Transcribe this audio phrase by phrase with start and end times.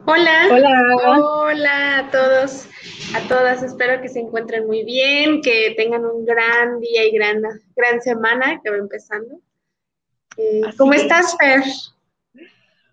[0.09, 0.47] Hola.
[0.49, 1.97] Hola.
[1.97, 2.65] a todos,
[3.13, 3.61] a todas.
[3.61, 7.41] Espero que se encuentren muy bien, que tengan un gran día y gran,
[7.75, 9.41] gran semana que va empezando.
[10.37, 11.61] Eh, ¿Cómo estás, Fer?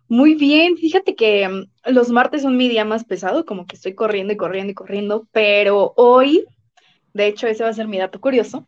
[0.08, 3.94] Muy bien, fíjate que mm, los martes son mi día más pesado, como que estoy
[3.94, 6.44] corriendo y corriendo y corriendo, pero hoy,
[7.12, 8.66] de hecho, ese va a ser mi dato curioso.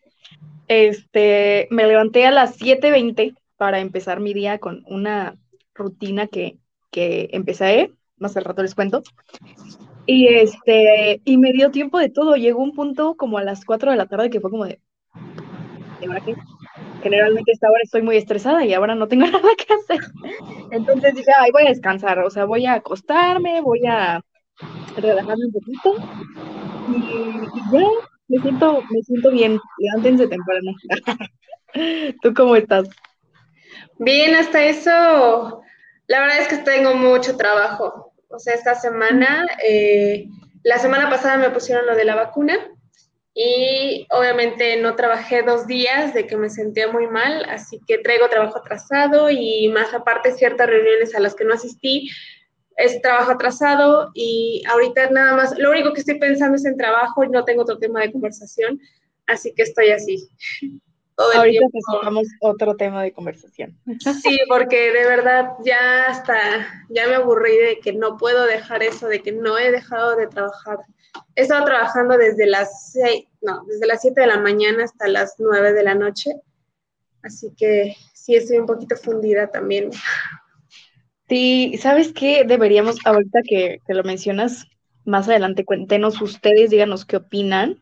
[0.68, 5.36] Este, me levanté a las 7:20 para empezar mi día con una
[5.74, 6.58] rutina que,
[6.92, 9.02] que empecé más al rato les cuento.
[10.06, 12.36] Y este, y me dio tiempo de todo.
[12.36, 14.80] Llegó un punto como a las 4 de la tarde que fue como de,
[16.00, 16.36] ¿de?
[17.02, 20.10] Generalmente esta hora estoy muy estresada y ahora no tengo nada que hacer.
[20.70, 24.20] Entonces dije, ay, voy a descansar, o sea, voy a acostarme, voy a
[24.96, 25.94] relajarme un poquito.
[26.88, 27.88] Y, ya,
[28.28, 29.58] me siento, me siento bien.
[29.78, 30.72] Levántense temprano.
[32.22, 32.88] ¿Tú cómo estás?
[33.98, 35.62] Bien, hasta eso
[36.08, 38.12] la verdad es que tengo mucho trabajo.
[38.28, 40.26] O sea, esta semana, eh,
[40.62, 42.58] la semana pasada me pusieron lo de la vacuna
[43.34, 48.28] y obviamente no trabajé dos días de que me sentía muy mal, así que traigo
[48.28, 52.08] trabajo atrasado y más aparte ciertas reuniones a las que no asistí,
[52.76, 57.24] es trabajo atrasado y ahorita nada más, lo único que estoy pensando es en trabajo
[57.24, 58.80] y no tengo otro tema de conversación,
[59.26, 60.28] así que estoy así.
[61.16, 63.78] Ahorita necesitamos otro tema de conversación.
[64.22, 69.08] Sí, porque de verdad ya hasta, ya me aburrí de que no puedo dejar eso,
[69.08, 70.78] de que no he dejado de trabajar.
[71.34, 75.36] He estado trabajando desde las seis, no, desde las 7 de la mañana hasta las
[75.38, 76.32] 9 de la noche.
[77.22, 79.90] Así que sí estoy un poquito fundida también.
[81.28, 82.44] Sí, ¿sabes qué?
[82.44, 84.66] Deberíamos, ahorita que, que lo mencionas,
[85.06, 87.80] más adelante cuéntenos ustedes, díganos qué opinan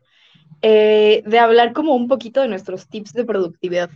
[0.67, 3.91] eh, de hablar como un poquito de nuestros tips de productividad.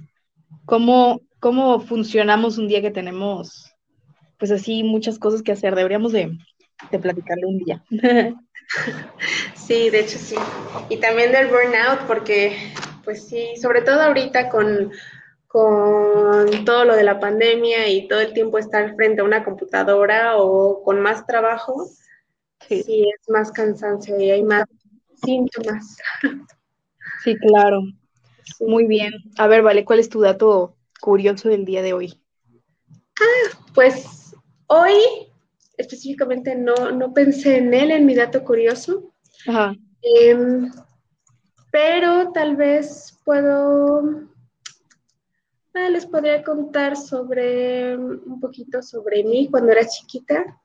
[0.67, 3.73] ¿Cómo, cómo funcionamos un día que tenemos,
[4.39, 5.75] pues así, muchas cosas que hacer?
[5.75, 6.37] Deberíamos de,
[6.91, 7.83] de platicarle un día.
[9.55, 10.37] Sí, de hecho sí.
[10.91, 12.55] Y también del burnout, porque
[13.03, 14.93] pues sí, sobre todo ahorita con,
[15.47, 20.37] con todo lo de la pandemia y todo el tiempo estar frente a una computadora
[20.37, 21.89] o con más trabajo,
[22.69, 24.67] sí, sí es más cansancio y hay más
[25.25, 25.97] síntomas.
[27.29, 27.83] Sí, claro.
[28.61, 29.13] Muy bien.
[29.37, 32.19] A ver, vale, ¿cuál es tu dato curioso del día de hoy?
[33.21, 34.35] Ah, pues
[34.67, 34.95] hoy
[35.77, 39.13] específicamente no, no pensé en él, en mi dato curioso.
[39.47, 39.75] Ajá.
[40.01, 40.73] Em,
[41.71, 44.27] pero tal vez puedo,
[45.75, 50.59] ah, les podría contar sobre un poquito sobre mí cuando era chiquita.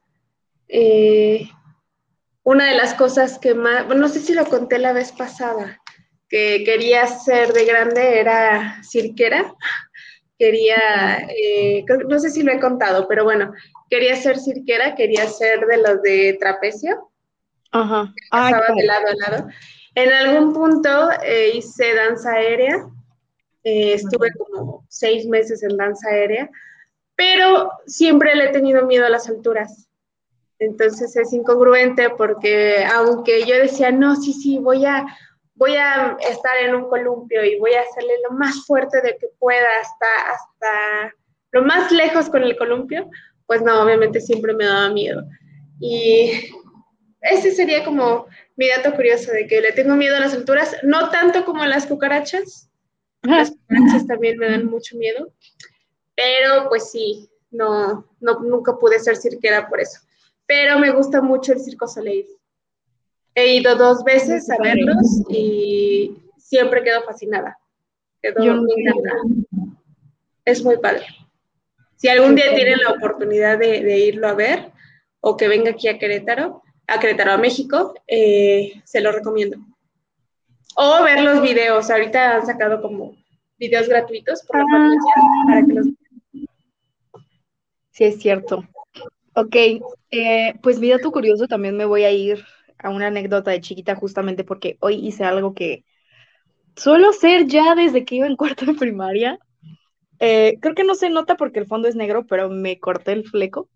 [0.70, 1.50] Eh,
[2.44, 5.82] una de las cosas que más, bueno, no sé si lo conté la vez pasada,
[6.30, 9.54] que quería ser de grande era cirquera.
[10.38, 13.54] Quería, eh, no sé si lo he contado, pero bueno,
[13.90, 17.12] quería ser cirquera, quería ser de los de trapecio.
[17.72, 18.14] Ajá.
[18.30, 19.48] Pasaba de lado a lado.
[19.96, 22.88] En algún punto eh, hice danza aérea.
[23.64, 26.50] Eh, estuve como seis meses en danza aérea,
[27.16, 29.88] pero siempre le he tenido miedo a las alturas.
[30.60, 35.06] Entonces es incongruente porque aunque yo decía, no, sí, sí, voy a,
[35.64, 39.28] voy a estar en un columpio y voy a hacerle lo más fuerte de que
[39.40, 41.16] pueda hasta, hasta
[41.54, 43.10] lo más lejos con el columpio,
[43.46, 45.24] pues no, obviamente siempre me daba miedo.
[45.80, 46.32] Y
[47.22, 48.26] ese sería como
[48.58, 51.68] mi dato curioso de que le tengo miedo a las alturas, no tanto como a
[51.68, 52.70] las cucarachas.
[53.22, 55.32] Las cucarachas también me dan mucho miedo,
[56.14, 60.02] pero pues sí, no, no nunca pude ser cirquera por eso.
[60.46, 62.28] Pero me gusta mucho el Circo Soleil.
[63.36, 67.58] He ido dos veces a verlos y siempre quedo fascinada.
[68.22, 68.66] Quedo
[70.46, 71.06] Es muy padre.
[71.96, 74.72] Si algún día tienen la oportunidad de, irlo a ver,
[75.22, 79.58] o que venga aquí a Querétaro, a Querétaro, a México, eh, se lo recomiendo.
[80.76, 83.16] O ver los videos, ahorita han sacado como
[83.58, 85.44] videos gratuitos por la ah.
[85.48, 85.88] para que los
[87.92, 88.68] Sí, es cierto.
[89.36, 89.56] Ok,
[90.12, 92.44] eh, pues mira tu curioso, también me voy a ir
[92.84, 95.84] a una anécdota de chiquita justamente porque hoy hice algo que
[96.76, 99.40] suelo hacer ya desde que iba en cuarto de primaria.
[100.20, 103.26] Eh, creo que no se nota porque el fondo es negro, pero me corté el
[103.26, 103.70] fleco.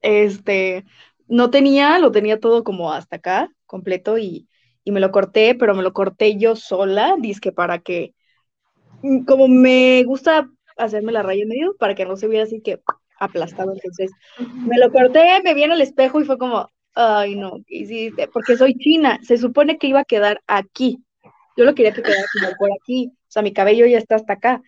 [0.00, 0.84] Este,
[1.28, 4.48] no tenía, lo tenía todo como hasta acá, completo, y,
[4.84, 8.14] y me lo corté, pero me lo corté yo sola, disque para que,
[9.02, 12.60] mm, como me gusta hacerme la raya en medio para que no se viera así
[12.60, 12.80] que
[13.18, 13.72] aplastado.
[13.72, 18.28] Entonces me lo corté, me vi en el espejo y fue como, ay no, hiciste?
[18.28, 20.98] Porque soy china, se supone que iba a quedar aquí.
[21.56, 24.62] Yo lo quería que quedara por aquí, o sea, mi cabello ya está hasta acá.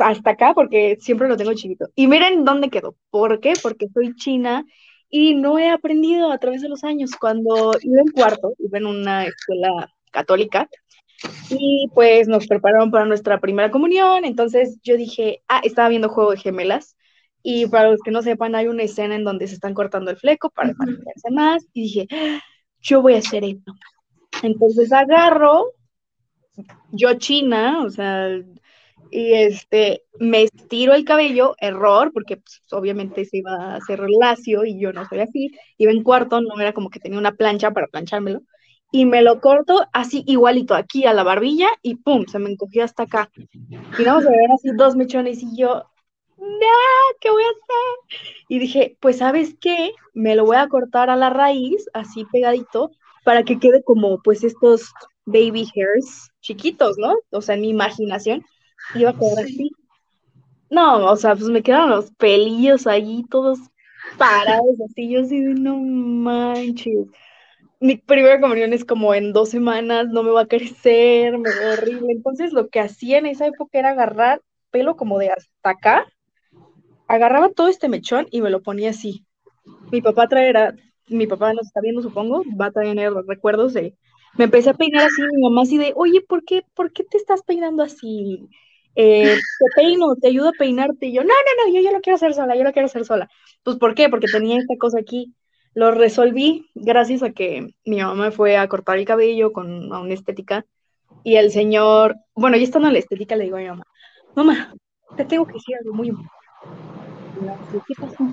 [0.00, 1.88] Hasta acá porque siempre lo tengo chiquito.
[1.94, 2.96] Y miren dónde quedó.
[3.10, 3.54] ¿Por qué?
[3.62, 4.64] Porque soy china
[5.08, 7.12] y no he aprendido a través de los años.
[7.18, 10.68] Cuando iba en cuarto, iba en una escuela católica,
[11.50, 16.32] y pues nos prepararon para nuestra primera comunión, entonces yo dije, ah, estaba viendo Juego
[16.32, 16.96] de Gemelas,
[17.42, 20.16] y para los que no sepan, hay una escena en donde se están cortando el
[20.16, 22.08] fleco para parecerse más, y dije,
[22.80, 23.72] yo voy a hacer esto.
[24.42, 25.66] Entonces agarro,
[26.90, 28.28] yo china, o sea,
[29.10, 34.64] y este, me estiro el cabello, error, porque pues, obviamente se iba a hacer lacio
[34.64, 37.72] y yo no soy así, iba en cuarto, no era como que tenía una plancha
[37.72, 38.40] para planchármelo,
[38.90, 42.84] y me lo corto así igualito aquí a la barbilla y pum, se me encogió
[42.84, 43.30] hasta acá.
[43.98, 45.84] Y vamos a ver así dos mechones y yo,
[46.42, 48.20] no, ¿qué voy a hacer?
[48.48, 52.90] Y dije, pues sabes qué, me lo voy a cortar a la raíz, así pegadito,
[53.24, 54.92] para que quede como pues estos
[55.24, 57.16] baby hairs chiquitos, ¿no?
[57.30, 58.44] O sea, en mi imaginación
[58.94, 59.70] iba a quedar así.
[60.70, 63.58] No, o sea, pues me quedaron los pelillos ahí todos
[64.18, 67.06] parados así, yo así de no manches
[67.82, 71.72] mi primera comunión es como en dos semanas, no me va a crecer, me veo
[71.72, 72.12] horrible.
[72.12, 74.40] Entonces lo que hacía en esa época era agarrar
[74.70, 76.06] pelo como de hasta acá,
[77.14, 79.24] agarraba todo este mechón y me lo ponía así.
[79.90, 80.74] Mi papá traerá,
[81.08, 83.94] mi papá nos está viendo, supongo, va a los recuerdos de,
[84.38, 87.18] me empecé a peinar así, mi mamá así de, oye, ¿por qué, ¿por qué te
[87.18, 88.48] estás peinando así?
[88.94, 91.06] Eh, te peino, te ayudo a peinarte.
[91.06, 93.04] Y yo, no, no, no, yo ya lo quiero hacer sola, yo lo quiero hacer
[93.04, 93.28] sola.
[93.62, 94.08] Pues, ¿por qué?
[94.08, 95.34] Porque tenía esta cosa aquí
[95.74, 100.66] lo resolví gracias a que mi mamá fue a cortar el cabello con una estética
[101.24, 103.84] y el señor, bueno, ya estando en la estética le digo a mi mamá,
[104.34, 104.74] mamá,
[105.16, 107.01] te tengo que decir algo muy importante.
[107.86, 108.24] ¿Qué pasó?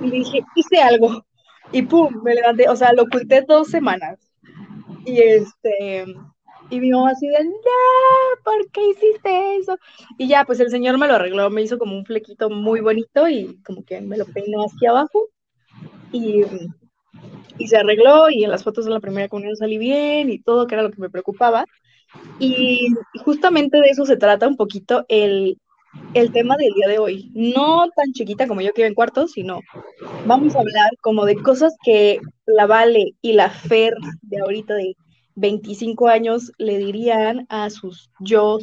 [0.00, 1.24] Y dije, hice algo.
[1.72, 4.18] Y pum, me levanté, o sea, lo oculté dos semanas.
[5.04, 6.04] Y este,
[6.72, 9.76] y mi mamá así de, no, ¿por qué hiciste eso?
[10.16, 13.28] Y ya, pues el señor me lo arregló, me hizo como un flequito muy bonito
[13.28, 15.28] y como que me lo peinó hacia abajo
[16.12, 16.42] y,
[17.66, 20.74] se arregló y en las fotos de la primera comunión salí bien y todo, que
[20.74, 21.66] era lo que me preocupaba.
[22.38, 22.88] Y
[23.22, 25.58] justamente de eso se trata un poquito el,
[26.14, 27.30] el tema del día de hoy.
[27.34, 29.60] No tan chiquita como yo que iba en cuarto, sino
[30.26, 34.96] vamos a hablar como de cosas que la Vale y la Fer de ahorita de
[35.34, 38.58] 25 años le dirían a sus yo,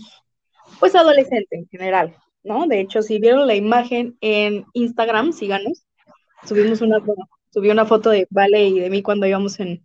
[0.80, 2.68] pues adolescente en general, ¿no?
[2.68, 5.86] De hecho, si vieron la imagen en Instagram, síganos,
[6.46, 7.00] subimos una,
[7.52, 9.84] subí una foto de Vale y de mí cuando íbamos en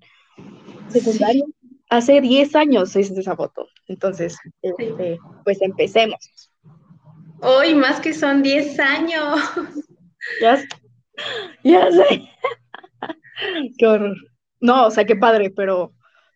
[0.88, 1.46] secundario.
[1.90, 3.68] Hace 10 años es esa foto.
[3.86, 6.18] Entonces, este, pues empecemos.
[7.40, 9.40] Hoy más que son 10 años.
[10.40, 10.58] Ya,
[11.62, 12.22] ya sé.
[13.78, 14.16] qué horror.
[14.60, 15.92] No, o sea, qué padre, pero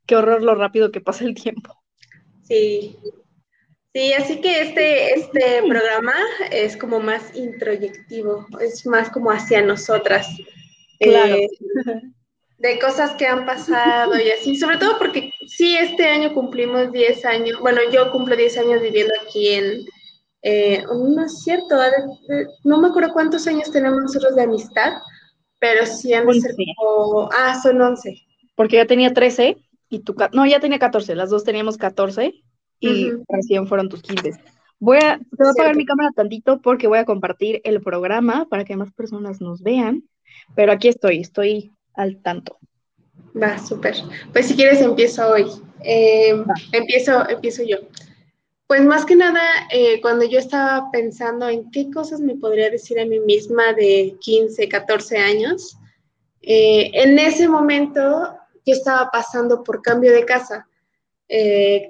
[0.07, 1.75] qué horror lo rápido que pasa el tiempo.
[2.43, 2.97] Sí.
[3.95, 6.15] Sí, así que este, este programa
[6.53, 10.29] es como más introyectivo, es más como hacia nosotras.
[11.01, 11.37] Claro.
[11.37, 11.49] Eh,
[12.59, 17.25] de cosas que han pasado y así, sobre todo porque sí, este año cumplimos 10
[17.25, 19.87] años, bueno, yo cumplo 10 años viviendo aquí en,
[20.43, 21.77] eh, no es cierto,
[22.65, 24.93] no me acuerdo cuántos años tenemos nosotros de amistad,
[25.59, 28.15] pero sí han de ser como, ah, son 11.
[28.55, 29.57] Porque ya tenía 13
[29.89, 32.33] y tú, no, ya tenía 14, las dos teníamos 14
[32.81, 34.33] y recién fueron tus 15.
[34.81, 38.47] Voy a, te voy a apagar mi cámara tantito porque voy a compartir el programa
[38.49, 40.05] para que más personas nos vean.
[40.55, 42.59] Pero aquí estoy, estoy al tanto.
[43.41, 43.97] Va, súper.
[44.33, 45.47] Pues si quieres empiezo hoy.
[45.83, 47.79] Eh, empiezo, empiezo yo.
[48.69, 53.01] Pues más que nada, eh, cuando yo estaba pensando en qué cosas me podría decir
[53.01, 55.79] a mí misma de 15, 14 años,
[56.43, 60.69] eh, en ese momento yo estaba pasando por cambio de casa.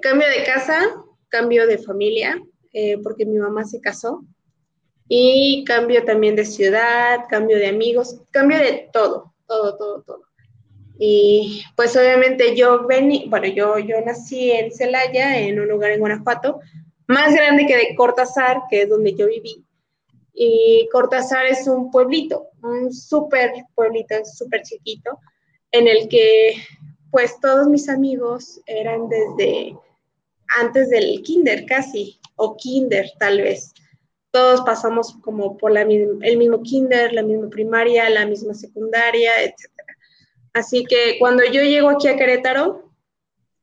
[0.01, 0.95] cambio de casa,
[1.27, 2.41] cambio de familia,
[3.03, 4.23] porque mi mamá se casó.
[5.09, 10.28] y cambio también de ciudad, cambio de amigos, cambio de todo, todo, todo, todo.
[11.01, 16.01] Y pues obviamente yo vení, bueno, yo, yo nací en Celaya, en un lugar en
[16.01, 16.59] Guanajuato,
[17.07, 19.63] más grande que de Cortázar, que es donde yo viví.
[20.33, 25.17] Y Cortázar es un pueblito, un súper pueblito, súper chiquito,
[25.71, 26.55] en el que
[27.11, 29.75] pues todos mis amigos eran desde
[30.59, 33.73] antes del kinder casi, o kinder tal vez
[34.31, 39.78] todos pasamos como por la, el mismo kinder, la misma primaria, la misma secundaria, etc.
[40.53, 42.91] Así que cuando yo llego aquí a Querétaro,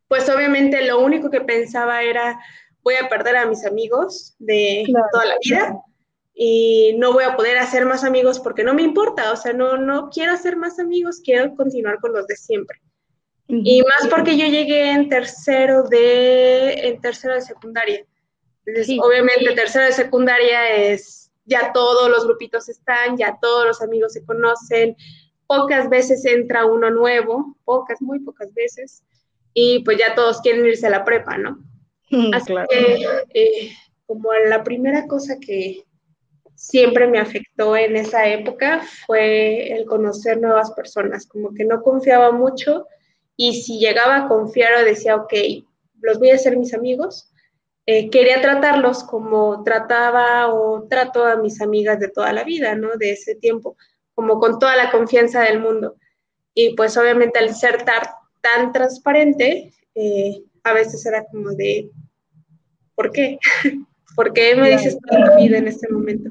[0.09, 2.38] pues obviamente lo único que pensaba era,
[2.83, 5.76] voy a perder a mis amigos de toda la vida
[6.35, 9.78] y no voy a poder hacer más amigos porque no me importa, o sea, no,
[9.78, 12.81] no quiero hacer más amigos, quiero continuar con los de siempre.
[13.49, 18.05] Y más porque yo llegué en tercero de, en tercero de secundaria.
[19.00, 24.25] Obviamente, tercero de secundaria es ya todos los grupitos están, ya todos los amigos se
[24.25, 24.97] conocen,
[25.47, 29.03] pocas veces entra uno nuevo, pocas, muy pocas veces,
[29.55, 31.59] y pues ya todos quieren irse a la prepa, ¿no?
[32.33, 33.73] Así que, eh,
[34.07, 35.85] como la primera cosa que
[36.55, 42.33] siempre me afectó en esa época fue el conocer nuevas personas, como que no confiaba
[42.33, 42.87] mucho
[43.37, 45.33] y si llegaba a confiar o decía, ok,
[46.00, 47.33] los voy a hacer mis amigos,
[47.85, 52.97] eh, quería tratarlos como trataba o trato a mis amigas de toda la vida, ¿no?
[52.97, 53.76] De ese tiempo,
[54.17, 55.95] como con toda la confianza del mundo.
[56.55, 57.85] Y pues obviamente al ser
[58.41, 61.91] tan transparente, eh, a veces era como de,
[62.97, 63.39] ¿por qué?
[64.17, 66.31] ¿Por qué me dices toda la vida en este momento?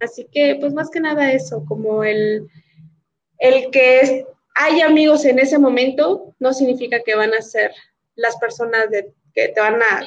[0.00, 2.48] Así que pues más que nada eso, como el,
[3.38, 4.26] el que
[4.56, 7.70] hay amigos en ese momento no significa que van a ser
[8.16, 10.06] las personas de, que te van a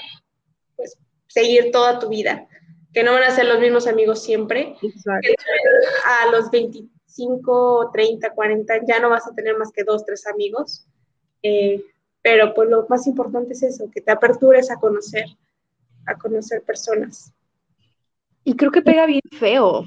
[0.76, 2.48] pues, seguir toda tu vida,
[2.94, 4.76] que no van a ser los mismos amigos siempre.
[6.06, 6.52] a los
[7.18, 10.86] 25, 30, 40 ya no vas a tener más que dos, tres amigos.
[11.42, 11.84] Eh,
[12.22, 15.26] pero pues lo más importante es eso, que te apertures a conocer,
[16.08, 17.32] a conocer personas.
[18.44, 19.86] Y creo que pega bien feo,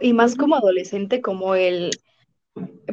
[0.00, 1.90] y más como adolescente, como el,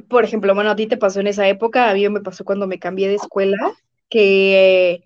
[0.07, 2.67] por ejemplo, bueno, a ti te pasó en esa época, a mí me pasó cuando
[2.67, 3.73] me cambié de escuela,
[4.09, 5.03] que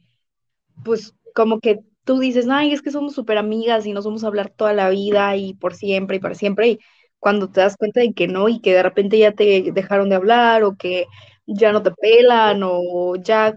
[0.83, 4.27] pues como que tú dices, ay, es que somos súper amigas y nos vamos a
[4.27, 6.79] hablar toda la vida y por siempre y para siempre, y
[7.19, 10.15] cuando te das cuenta de que no y que de repente ya te dejaron de
[10.15, 11.05] hablar o que
[11.47, 13.55] ya no te pelan o ya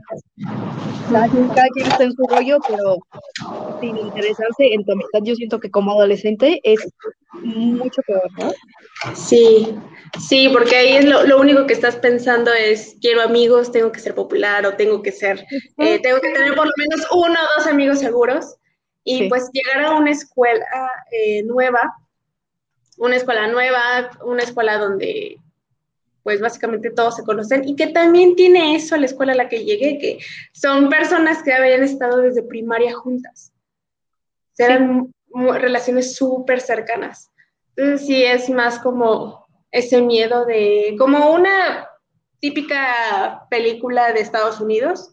[1.11, 2.99] cada quien, está en su rollo, pero
[3.81, 6.81] sin interesarse en tu amistad, yo siento que como adolescente es
[7.33, 8.53] mucho peor, ¿no?
[9.15, 9.75] Sí,
[10.21, 14.01] sí, porque ahí es lo, lo, único que estás pensando es, quiero amigos, tengo que
[14.01, 15.45] ser popular o tengo que ser,
[15.79, 18.57] eh, tengo que tener por lo menos uno o dos amigos seguros.
[19.03, 20.65] Y pues llegar a una escuela
[21.11, 21.81] eh, nueva,
[23.01, 25.39] una escuela nueva, una escuela donde
[26.23, 29.65] pues básicamente todos se conocen y que también tiene eso la escuela a la que
[29.65, 30.19] llegué, que
[30.53, 33.53] son personas que habían estado desde primaria juntas.
[34.59, 37.31] Eran relaciones súper cercanas.
[37.75, 41.89] Entonces sí es más como ese miedo de, como una
[42.39, 45.11] típica película de Estados Unidos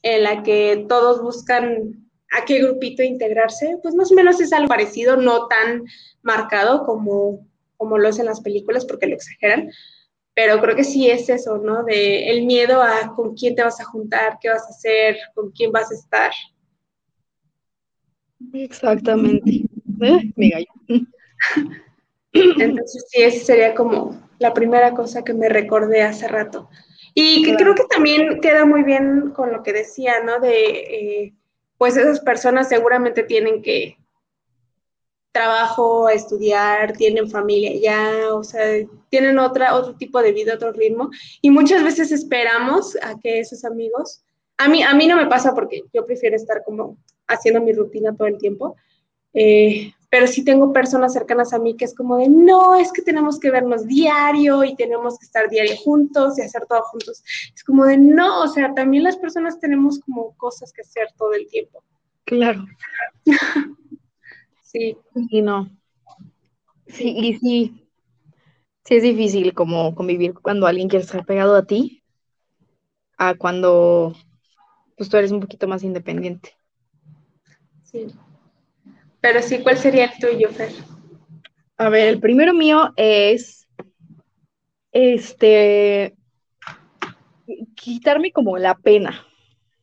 [0.00, 2.05] en la que todos buscan
[2.36, 5.84] a qué grupito integrarse, pues más o menos es algo parecido, no tan
[6.22, 9.70] marcado como, como lo es en las películas porque lo exageran,
[10.34, 11.82] pero creo que sí es eso, ¿no?
[11.84, 15.50] De el miedo a con quién te vas a juntar, qué vas a hacer, con
[15.50, 16.32] quién vas a estar.
[18.52, 19.62] Exactamente.
[20.02, 20.32] ¿Eh?
[22.32, 26.68] Entonces sí, esa sería como la primera cosa que me recordé hace rato.
[27.14, 30.38] Y que creo que también queda muy bien con lo que decía, ¿no?
[30.38, 31.34] De, eh,
[31.78, 33.98] pues esas personas seguramente tienen que
[35.32, 38.62] trabajo, estudiar, tienen familia ya, o sea,
[39.10, 41.10] tienen otra, otro tipo de vida, otro ritmo.
[41.42, 44.22] Y muchas veces esperamos a que esos amigos,
[44.56, 48.16] a mí, a mí no me pasa porque yo prefiero estar como haciendo mi rutina
[48.16, 48.76] todo el tiempo,
[49.34, 53.02] eh, pero sí tengo personas cercanas a mí que es como de, no, es que
[53.02, 57.22] tenemos que vernos diario y tenemos que estar diario juntos y hacer todo juntos.
[57.54, 61.34] Es como de, no, o sea, también las personas tenemos como cosas que hacer todo
[61.34, 61.84] el tiempo.
[62.24, 62.64] Claro.
[64.62, 64.96] Sí.
[65.28, 65.68] Y no.
[66.86, 67.86] Sí, y sí.
[68.86, 72.02] Sí es difícil como convivir cuando alguien quiere estar pegado a ti,
[73.18, 74.14] a cuando
[74.96, 76.56] pues tú eres un poquito más independiente.
[77.84, 78.06] Sí.
[79.26, 80.70] Pero sí, ¿cuál sería el tuyo, Fer?
[81.78, 83.66] A ver, el primero mío es
[84.92, 86.14] este
[87.74, 89.26] quitarme como la pena.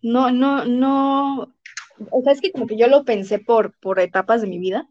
[0.01, 1.53] No, no, no,
[2.09, 4.87] o sea, es que como que yo lo pensé por, por etapas de mi vida,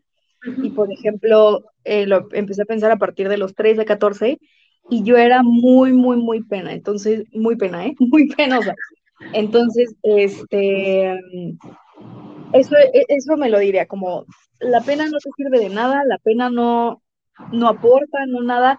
[0.62, 4.38] Y por ejemplo, eh, lo empecé a pensar a partir de los 13, 14
[4.90, 7.94] y yo era muy, muy, muy pena, entonces, muy pena, ¿eh?
[7.99, 8.75] Muy penosa.
[9.32, 11.18] Entonces, este,
[12.52, 14.26] eso, e, eso me lo diría, como
[14.61, 17.02] la pena no te sirve de nada, la pena no,
[17.52, 18.78] no aporta, no nada.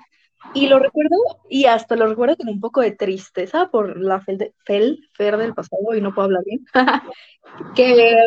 [0.54, 1.16] Y lo recuerdo,
[1.50, 5.54] y hasta lo recuerdo con un poco de tristeza por la fel, fel fer del
[5.54, 6.66] pasado, y no puedo hablar bien,
[7.76, 8.26] que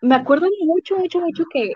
[0.00, 1.72] me acuerdo mucho, mucho, mucho que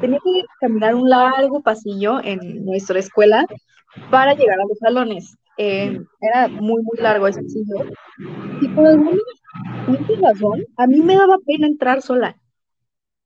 [0.00, 3.46] tenía que caminar un largo pasillo en nuestra escuela
[4.10, 5.36] para llegar a los salones.
[5.58, 7.84] Eh, era muy, muy largo ese pasillo.
[8.60, 9.18] Y por alguna
[10.20, 12.36] razón, a mí me daba pena entrar sola.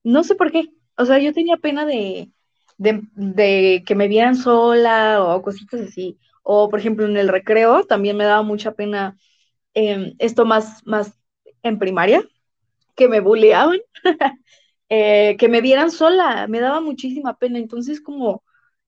[0.07, 0.71] No sé por qué.
[0.97, 2.31] O sea, yo tenía pena de,
[2.79, 6.19] de, que me vieran sola o cositas así.
[6.45, 9.17] O, por ejemplo, en el recreo también me daba mucha pena
[9.75, 11.13] em, esto más, más
[11.63, 12.23] en primaria,
[12.97, 13.81] que me bulleaban,
[14.89, 17.59] eh, que me vieran sola, me daba muchísima pena.
[17.59, 18.45] Entonces, como,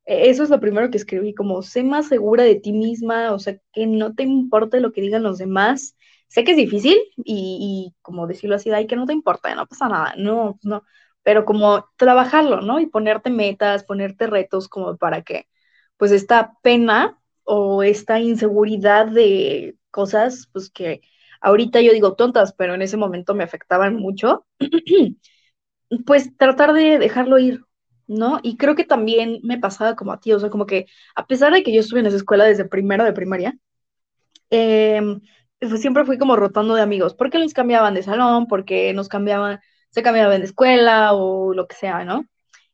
[0.07, 3.39] e, eso es lo primero que escribí, como, sé más segura de ti misma, o
[3.41, 5.97] sea, que no te importe lo que digan los demás.
[6.29, 9.89] Sé que es difícil y, como decirlo así, ay, que no te importa, no pasa
[9.89, 10.85] nada, no, no,
[11.23, 12.81] pero como trabajarlo, ¿no?
[12.81, 15.49] Y ponerte metas, ponerte retos como para que,
[15.97, 21.03] pues, esta pena o esta inseguridad de cosas, pues, que
[21.41, 24.47] ahorita yo digo tontas, pero en ese momento me afectaban mucho,
[26.07, 27.63] pues tratar de dejarlo ir,
[28.07, 28.41] ¿no?
[28.43, 31.53] Y creo que también me pasaba como a ti, o sea, como que a pesar
[31.53, 33.59] de que yo estuve en esa escuela desde primero de primaria,
[34.51, 35.21] em,
[35.61, 39.61] pues siempre fui como rotando de amigos, porque los cambiaban de salón, porque nos cambiaban,
[39.99, 42.25] se cambiaban de escuela o lo que sea, ¿no?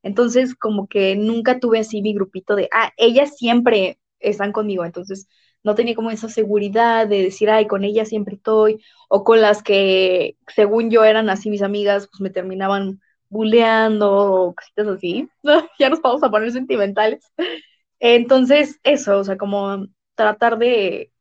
[0.02, 5.26] Entonces, como que nunca tuve así mi grupito de, ah, ellas siempre están conmigo, entonces
[5.62, 9.62] no tenía como esa seguridad de decir, ay, con ella siempre estoy, o con las
[9.62, 15.28] que, según yo, eran así mis amigas, pues me terminaban buleando o cositas así.
[15.78, 17.24] ya nos vamos a poner sentimentales.
[17.98, 21.12] Entonces, eso, o sea, como tratar de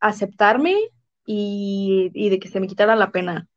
[0.00, 0.76] aceptarme
[1.24, 3.48] y, de que se me quitara la pena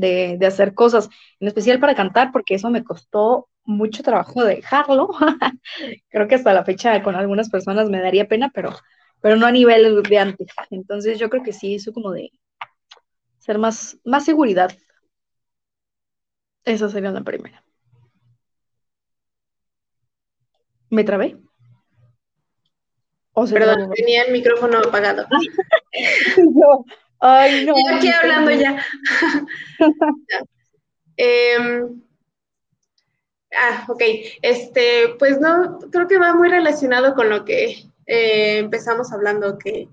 [0.00, 1.08] de, de, hacer cosas,
[1.38, 5.10] en especial para cantar, porque eso me costó mucho trabajo dejarlo.
[6.08, 8.74] Creo que hasta la fecha con algunas personas me daría pena, pero
[9.20, 10.48] pero no a nivel de antes.
[10.70, 12.30] Entonces yo creo que sí, eso como de
[13.38, 14.72] ser más, más seguridad.
[16.64, 17.62] Esa sería la primera.
[20.90, 21.36] ¿Me trabé?
[23.32, 25.26] Perdón, tenía el micrófono apagado.
[26.36, 26.84] yo,
[27.20, 27.74] ay, no.
[27.74, 28.84] Yo aquí hablando ya.
[31.22, 32.02] Em,
[33.52, 34.02] ah, ok.
[34.40, 39.88] Este, pues no, creo que va muy relacionado con lo que eh, empezamos hablando que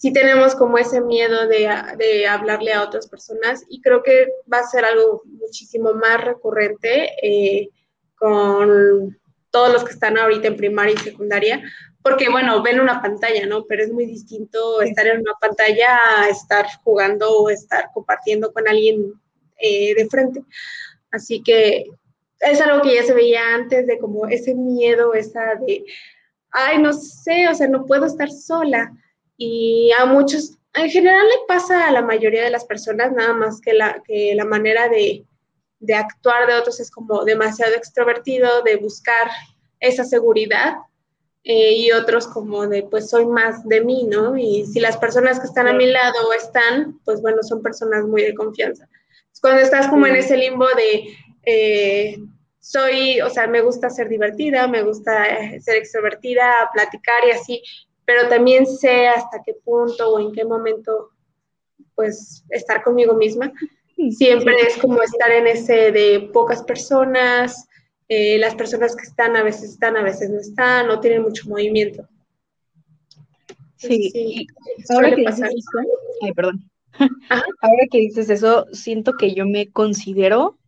[0.00, 4.66] sí tenemos como ese miedo de, hablarle a otras personas y creo que va a
[4.66, 7.68] ser algo muchísimo más recurrente eh,
[8.16, 9.18] con
[9.50, 11.62] todos los que están ahorita en primaria y secundaria,
[12.02, 13.64] porque bueno, ven una pantalla, ¿no?
[13.64, 18.66] Pero es muy distinto estar en una pantalla a estar jugando o estar compartiendo con
[18.68, 19.12] alguien
[19.58, 20.42] eh, de frente.
[21.10, 21.84] Así que
[22.40, 25.84] es algo que ya se veía antes de como ese miedo, esa de
[26.52, 28.92] ay, no sé, o sea, no puedo estar sola.
[29.36, 33.60] Y a muchos, en general le pasa a la mayoría de las personas, nada más
[33.60, 35.24] que la, que la manera de,
[35.78, 39.30] de actuar de otros es como demasiado extrovertido, de buscar
[39.80, 40.76] esa seguridad.
[41.42, 44.36] Eh, y otros como de, pues soy más de mí, ¿no?
[44.36, 48.22] Y si las personas que están a mi lado están, pues bueno, son personas muy
[48.22, 48.88] de confianza.
[49.40, 52.18] Cuando estás como en ese limbo de, eh,
[52.58, 57.62] soy, o sea, me gusta ser divertida, me gusta eh, ser extrovertida, platicar y así,
[58.04, 61.08] pero también sé hasta qué punto o en qué momento,
[61.94, 63.50] pues, estar conmigo misma.
[64.10, 67.66] Siempre es como estar en ese de pocas personas,
[68.10, 71.48] eh, las personas que están a veces están, a veces no están, no tienen mucho
[71.48, 72.08] movimiento.
[73.76, 74.46] Sí,
[74.90, 75.78] ahora que dices eso,
[76.22, 76.68] ay, perdón.
[77.30, 80.58] Ahora que dices eso, siento que yo me considero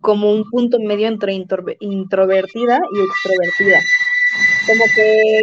[0.00, 3.80] como un punto medio entre introvertida y extrovertida.
[4.66, 5.42] Como que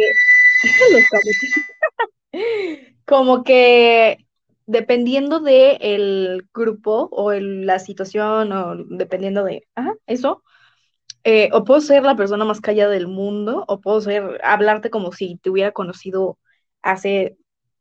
[3.04, 4.24] como que
[4.66, 9.66] dependiendo de el grupo o la situación o dependiendo de
[10.06, 10.42] eso,
[11.24, 15.12] eh, o puedo ser la persona más callada del mundo o puedo ser hablarte como
[15.12, 16.38] si te hubiera conocido
[16.82, 17.36] hace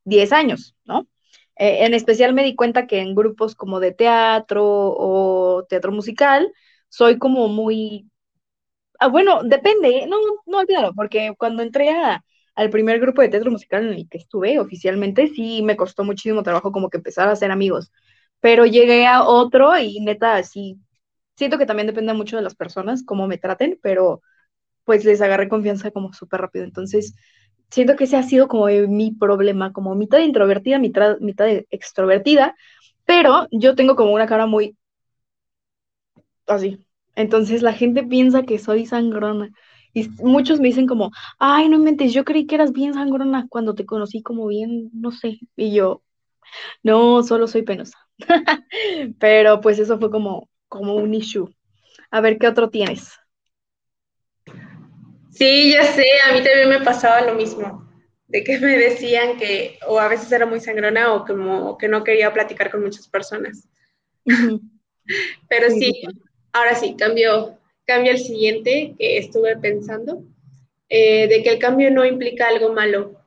[0.06, 1.08] 10 años, ¿no?
[1.56, 6.51] Eh, en especial me di cuenta que en grupos como de teatro o teatro musical,
[6.89, 8.10] soy como muy...
[8.99, 11.89] Ah, bueno, depende, no, no olvídalo, porque cuando entré
[12.56, 16.43] al primer grupo de teatro musical en el que estuve oficialmente, sí me costó muchísimo
[16.43, 17.91] trabajo como que empezar a hacer amigos,
[18.39, 20.77] pero llegué a otro y neta, sí,
[21.36, 24.22] siento que también depende mucho de las personas, cómo me traten, pero
[24.86, 26.65] pues les agarré confianza como súper rápido.
[26.65, 27.15] Entonces,
[27.72, 32.56] siento que ese ha sido como mi problema, como mitad introvertida, mitad, mitad extrovertida,
[33.06, 34.78] pero yo tengo como una cara muy
[36.48, 36.84] así.
[37.15, 39.50] Entonces la gente piensa que soy sangrona.
[39.93, 43.76] Y muchos me dicen como, ay, no mentes, yo creí que eras bien sangrona cuando
[43.76, 45.39] te conocí como bien, no sé.
[45.56, 46.04] Y yo,
[46.84, 47.98] no, solo soy penosa.
[49.19, 51.47] Pero pues eso fue como, como un issue.
[52.09, 53.12] A ver, ¿qué otro tienes?
[55.29, 57.88] Sí, ya sé, a mí también me pasaba lo mismo,
[58.25, 62.03] de que me decían que o a veces era muy sangrona o como que no
[62.03, 63.67] quería platicar con muchas personas.
[65.47, 66.01] Pero sí,
[66.53, 70.23] ahora sí, cambio, cambio el siguiente que estuve pensando,
[70.89, 73.21] eh, de que el cambio no implica algo malo.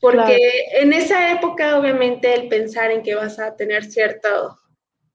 [0.00, 0.38] Porque
[0.72, 4.58] en esa época, obviamente, el pensar en que vas a tener cierto,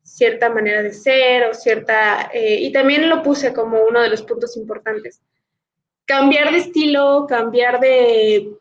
[0.04, 4.22] cierta manera de ser o cierta, eh, y también lo puse como uno de los
[4.22, 5.22] puntos importantes,
[6.06, 8.52] cambiar de estilo, cambiar de,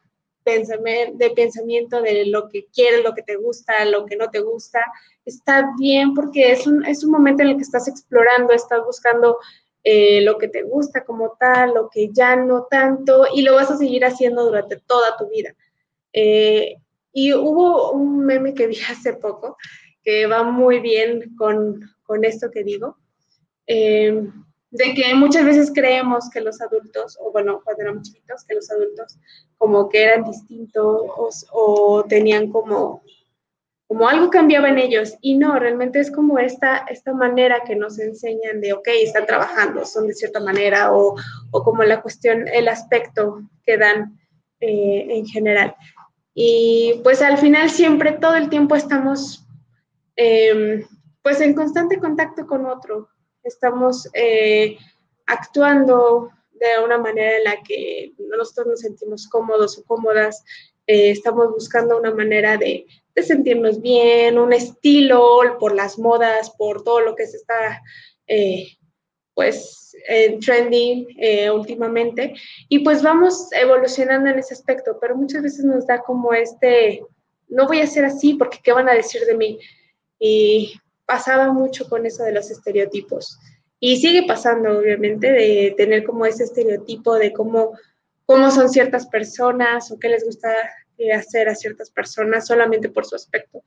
[0.44, 4.80] de pensamiento de lo que quieres, lo que te gusta, lo que no te gusta,
[5.24, 9.38] está bien porque es un, es un momento en el que estás explorando, estás buscando
[9.84, 13.70] eh, lo que te gusta como tal, lo que ya no tanto, y lo vas
[13.70, 15.54] a seguir haciendo durante toda tu vida.
[16.12, 16.76] Eh,
[17.12, 19.56] y hubo un meme que vi hace poco
[20.02, 22.96] que va muy bien con, con esto que digo.
[23.66, 24.28] Eh,
[24.72, 28.70] de que muchas veces creemos que los adultos, o bueno, cuando éramos chiquitos, que los
[28.70, 29.18] adultos
[29.58, 33.02] como que eran distintos o, tenían como,
[33.86, 35.14] como algo cambiaba en ellos.
[35.20, 39.84] Y no, realmente es como esta, esta manera que nos enseñan de, ok, están trabajando,
[39.84, 41.16] son de cierta manera, o,
[41.50, 44.18] o como la cuestión, el aspecto que dan
[44.60, 45.76] eh, en general.
[46.34, 49.41] Y pues al final siempre, todo el tiempo estamos
[50.22, 50.86] em,
[51.22, 53.08] pues en constante contacto con otro,
[53.42, 54.76] estamos eh,
[55.26, 60.44] actuando de una manera en la que nosotros nos sentimos cómodos o cómodas,
[60.86, 67.00] eh, estamos buscando una manera de, sentirnos bien, un estilo por las modas, por todo
[67.00, 67.82] lo que se está,
[68.26, 68.68] eh,
[69.34, 71.06] pues, en trending
[71.52, 72.34] últimamente,
[72.68, 77.02] y pues vamos evolucionando en ese aspecto, pero muchas veces nos da como este,
[77.48, 79.58] no voy a ser así porque qué van a decir de mí,
[80.24, 80.72] y
[81.04, 83.40] pasaba mucho con eso de los estereotipos.
[83.80, 87.76] Y sigue pasando, obviamente, de tener como ese estereotipo de cómo,
[88.24, 90.48] cómo son ciertas personas o qué les gusta
[90.96, 93.64] eh, hacer a ciertas personas solamente por su aspecto.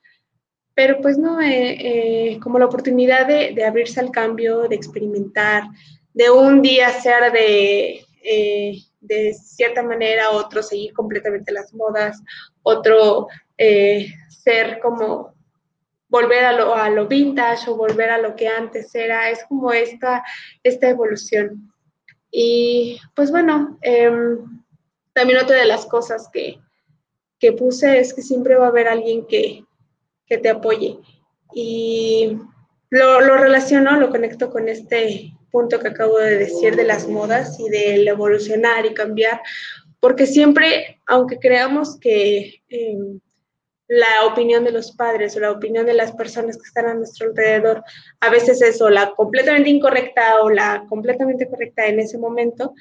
[0.73, 5.63] Pero pues no, eh, eh, como la oportunidad de, de, abrirse al cambio, de experimentar,
[6.13, 8.01] de un día ser de,
[9.01, 12.21] de cierta manera, otro seguir completamente las modas,
[12.63, 15.34] otro ser como
[16.15, 19.73] volver a lo, a lo vintage o volver a lo que antes era, es como
[19.73, 20.23] esta,
[20.63, 21.73] esta evolución.
[22.31, 24.37] Y pues bueno, em,
[25.11, 26.57] también otra de las cosas que,
[27.37, 29.65] que, puse es que siempre va a haber alguien que,
[30.25, 30.97] que te apoye.
[31.53, 32.37] Y
[32.89, 37.59] lo, lo, relaciono, lo conecto con este punto que acabo de decir de las modas
[37.59, 39.41] y del evolucionar y cambiar,
[39.99, 43.19] porque siempre, aunque creamos que em,
[43.87, 47.27] la opinión de los padres o la opinión de las personas que están a nuestro
[47.27, 47.83] alrededor,
[48.19, 52.73] a veces es la completamente incorrecta o la completamente correcta en ese momento,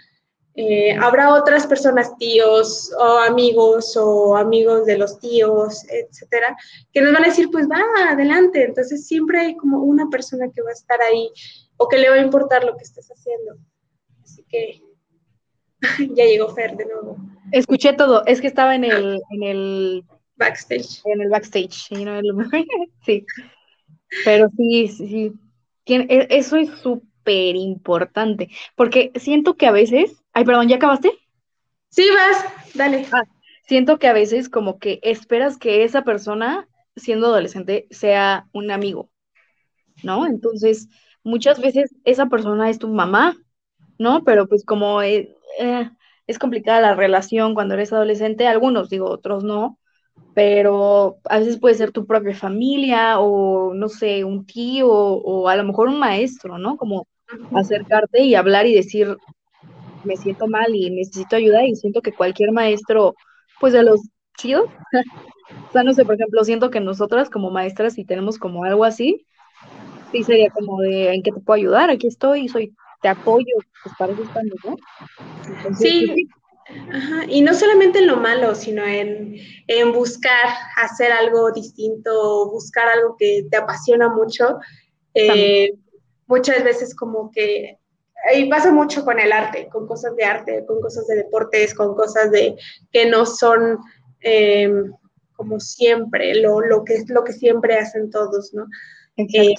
[0.57, 6.57] eh, habrá otras personas, tíos o amigos o amigos de los tíos, etcétera,
[6.93, 8.65] que nos van a decir, pues va, adelante.
[8.65, 11.29] Entonces siempre hay como una persona que va a estar ahí
[11.77, 13.57] o que le va a importar lo que estés haciendo.
[14.23, 14.81] Así que
[16.15, 17.17] ya llegó Fer de nuevo.
[17.51, 20.05] Escuché todo, es que estaba en el
[20.37, 21.01] backstage.
[21.05, 21.73] En el backstage,
[23.05, 23.27] sí.
[24.25, 25.33] Pero sí, sí,
[25.87, 31.13] e, Eso es súper importante, porque siento que a veces, ay, perdón, ¿ya acabaste?
[31.91, 32.45] Sí, vas,
[32.75, 33.07] dale.
[33.13, 33.23] Ah,
[33.67, 39.11] siento que a veces como que esperas que esa persona, siendo adolescente, sea un amigo,
[40.03, 40.27] ¿no?
[40.27, 40.89] Entonces,
[41.23, 43.37] muchas veces esa persona es tu mamá,
[43.99, 44.25] ¿no?
[44.25, 45.91] Pero pues como eh, eh,
[46.27, 49.79] es complicada la relación cuando eres adolescente, algunos digo, otros no,
[50.35, 55.57] pero a veces puede ser tu propia familia o, no sé, un tío o a
[55.57, 56.77] lo mejor un maestro, ¿no?
[56.77, 57.07] Como
[57.55, 59.17] acercarte y hablar y decir,
[60.05, 63.15] me siento mal y necesito ayuda y siento que cualquier maestro,
[63.61, 64.01] pues de los
[64.37, 64.67] chidos,
[65.69, 68.85] o sea, no sé, por ejemplo, siento que nosotras como maestras, si tenemos como algo
[68.85, 69.27] así,
[70.13, 71.91] sí sería como de, ¿en qué te puedo ayudar?
[71.91, 74.77] Aquí estoy, soy, te apoyo, pues para eso estamos, ¿no?
[75.75, 76.29] sí.
[77.29, 79.37] Y no solamente en lo malo, sino en,
[79.93, 84.59] buscar hacer algo distinto, buscar algo que te apasiona mucho.
[85.15, 85.73] Eh,
[86.27, 87.79] muchas veces como que
[88.35, 91.95] y pasa mucho con el arte, con cosas de arte, con cosas de deportes, con
[91.95, 92.57] cosas de
[92.91, 93.79] que no son
[94.21, 94.73] eh,
[95.37, 98.67] como siempre, lo, lo, que, lo que siempre hacen todos, ¿no?
[99.17, 99.55] Eh,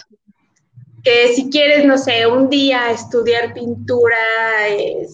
[1.06, 4.18] que si quieres, no sé, un día estudiar pintura,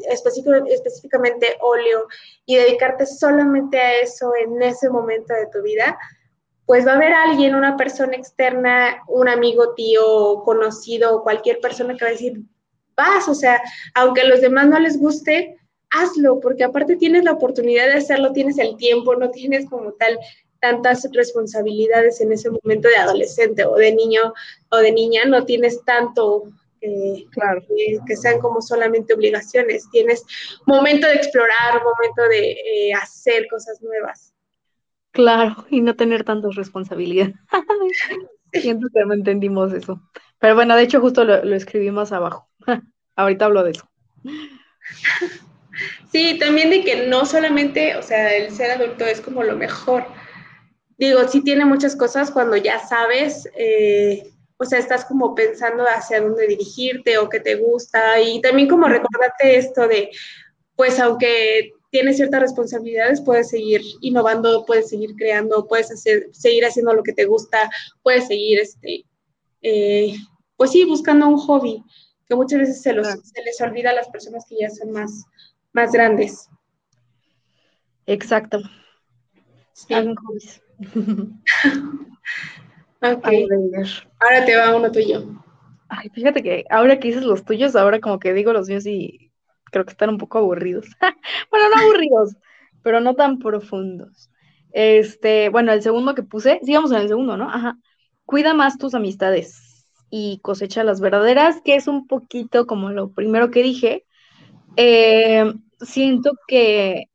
[0.09, 2.07] específicamente óleo,
[2.45, 5.99] y dedicarte solamente a eso en ese momento de tu vida,
[6.65, 12.05] pues va a haber alguien, una persona externa, un amigo, tío, conocido, cualquier persona que
[12.05, 12.41] va a decir,
[12.95, 13.61] vas, o sea,
[13.93, 15.57] aunque a los demás no les guste,
[15.89, 20.17] hazlo, porque aparte tienes la oportunidad de hacerlo, tienes el tiempo, no tienes como tal
[20.61, 24.33] tantas responsabilidades en ese momento de adolescente o de niño
[24.69, 26.43] o de niña, no tienes tanto
[26.81, 27.61] eh, claro.
[28.05, 30.23] que, sean como solamente obligaciones, tienes
[30.65, 34.33] momento de explorar, momento de eh, hacer cosas nuevas.
[35.11, 37.35] Claro, y no tener tantas responsabilidades.
[38.53, 40.01] Siento que no entendimos eso.
[40.39, 42.47] Pero bueno, de hecho justo lo, lo escribí más abajo.
[43.15, 43.89] Ahorita hablo de eso.
[46.11, 50.05] Sí, también de que no solamente, o sea, el ser adulto es como lo mejor,
[51.07, 56.21] digo, sí tiene muchas cosas cuando ya sabes, eh, o sea, estás como pensando hacia
[56.21, 60.11] dónde dirigirte o qué te gusta y también como recordarte esto de,
[60.75, 66.93] pues aunque tienes ciertas responsabilidades, puedes seguir innovando, puedes seguir creando, puedes hacer, seguir haciendo
[66.93, 67.69] lo que te gusta,
[68.03, 69.03] puedes seguir, este,
[69.63, 70.13] eh,
[70.55, 71.83] pues sí, buscando un hobby,
[72.29, 75.25] que muchas veces se, se les olvida a las personas que ya son más,
[75.73, 76.47] más grandes.
[78.05, 78.59] Exacto.
[79.73, 79.95] Sí.
[83.01, 85.25] Ahora te va uno tuyo.
[85.89, 89.31] Ay, fíjate que ahora que dices los tuyos, ahora como que digo los míos y
[89.65, 90.85] creo que están un poco aburridos.
[91.51, 92.35] bueno, no aburridos,
[92.83, 94.29] pero no tan profundos.
[94.71, 97.49] Este, bueno, el segundo que puse, sigamos en el segundo, ¿no?
[97.49, 97.77] Ajá.
[98.25, 103.51] Cuida más tus amistades y cosecha las verdaderas, que es un poquito como lo primero
[103.51, 104.05] que dije.
[104.77, 107.10] Eh, siento que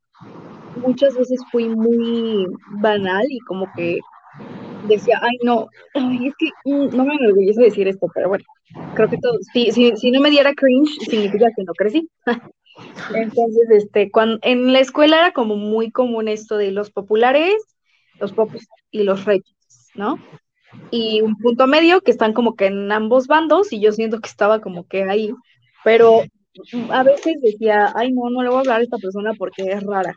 [0.76, 2.46] muchas veces fui muy
[2.80, 3.98] banal y como que
[4.88, 8.44] decía, ay, no, es que mm, no me enorgullece decir esto, pero bueno,
[8.94, 12.08] creo que todo, si, si, no me diera cringe, significa que no crecí.
[13.14, 17.54] Entonces, este, cuando, en la escuela era como muy común esto de los populares,
[18.20, 19.56] los popos y los reyes,
[19.94, 20.18] ¿no?
[20.90, 24.28] Y un punto medio que están como que en ambos bandos y yo siento que
[24.28, 25.32] estaba como que ahí,
[25.84, 26.22] pero
[26.90, 29.82] a veces decía, ay, no, no le voy a hablar a esta persona porque es
[29.82, 30.14] rara.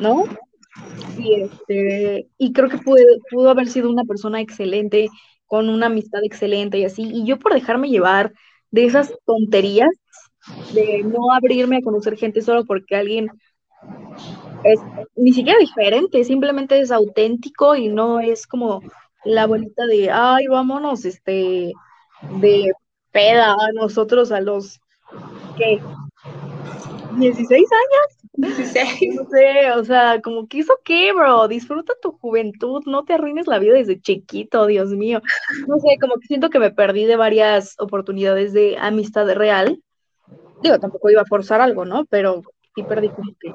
[0.00, 0.24] ¿No?
[1.18, 2.98] Y, este, y creo que pudo,
[3.30, 5.08] pudo haber sido una persona excelente,
[5.46, 7.02] con una amistad excelente y así.
[7.02, 8.32] Y yo por dejarme llevar
[8.70, 9.90] de esas tonterías,
[10.72, 13.30] de no abrirme a conocer gente solo porque alguien
[14.64, 14.80] es
[15.14, 18.80] ni siquiera diferente, simplemente es auténtico y no es como
[19.24, 21.72] la bonita de, ay, vámonos, este,
[22.40, 22.72] de
[23.10, 24.80] peda nosotros a los,
[25.56, 25.80] ¿qué?
[27.18, 28.24] 16 años.
[28.36, 28.48] No
[29.30, 33.58] sé, o sea, como que hizo qué, bro, disfruta tu juventud, no te arruines la
[33.58, 35.22] vida desde chiquito, Dios mío.
[35.68, 39.80] No sé, como que siento que me perdí de varias oportunidades de amistad real.
[40.62, 42.06] Digo, tampoco iba a forzar algo, ¿no?
[42.06, 42.42] Pero
[42.74, 43.54] sí perdí como que.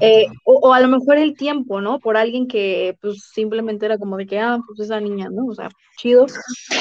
[0.00, 1.98] Eh, o, a lo mejor el tiempo, ¿no?
[1.98, 5.46] Por alguien que, pues, simplemente era como de que, ah, pues esa niña, ¿no?
[5.46, 6.26] O sea, chido.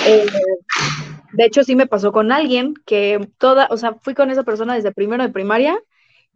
[0.06, 0.26] Eh,
[1.34, 4.76] de hecho, sí me pasó con alguien que toda, o sea, fui con esa persona
[4.76, 5.80] desde primero de primaria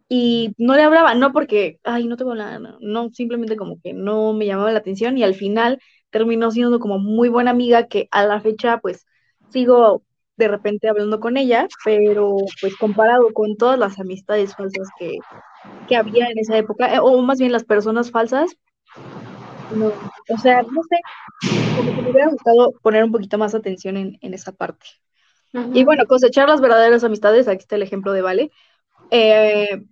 [0.07, 4.33] y no le hablaba, no porque, ay, no tengo nada, no, simplemente como que no
[4.33, 8.25] me llamaba la atención y al final terminó siendo como muy buena amiga que a
[8.25, 9.05] la fecha pues
[9.49, 10.03] sigo
[10.37, 15.17] de repente hablando con ella, pero pues comparado con todas las amistades falsas que,
[15.87, 18.55] que había en esa época, eh, o más bien las personas falsas,
[19.73, 20.99] no, o sea, no sé,
[21.75, 24.85] como que me hubiera gustado poner un poquito más atención en, en esa parte.
[25.73, 28.51] Y bueno, cosechar las verdaderas amistades, aquí está el ejemplo de Vale.
[29.09, 29.85] Eh,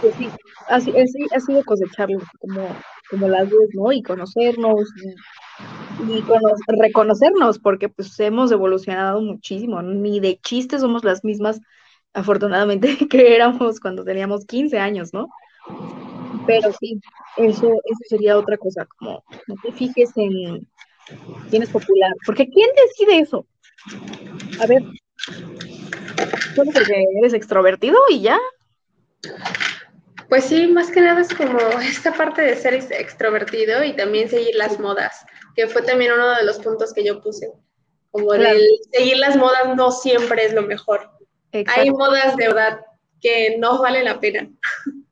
[0.00, 0.28] pues sí,
[0.68, 0.92] así,
[1.34, 2.68] ha sido cosecharlo como,
[3.10, 3.92] como las dos, ¿no?
[3.92, 6.24] Y conocernos y,
[6.80, 11.60] reconocernos, porque pues hemos evolucionado muchísimo, ni de chiste somos las mismas,
[12.12, 15.28] afortunadamente, que éramos cuando teníamos 15 años, ¿no?
[16.46, 17.00] Pero sí,
[17.36, 20.68] eso, eso sería otra cosa, como no te fijes en
[21.48, 23.46] quién es popular, porque ¿quién decide eso?
[24.60, 24.82] A ver,
[26.54, 28.38] solo porque eres extrovertido y ya.
[30.28, 34.54] Pues sí, más que nada es como esta parte de ser extrovertido y también seguir
[34.56, 37.52] las modas, que fue también uno de los puntos que yo puse.
[38.10, 41.10] Como el seguir las modas no siempre es lo mejor.
[41.66, 42.80] Hay modas de verdad
[43.20, 44.50] que no vale la pena.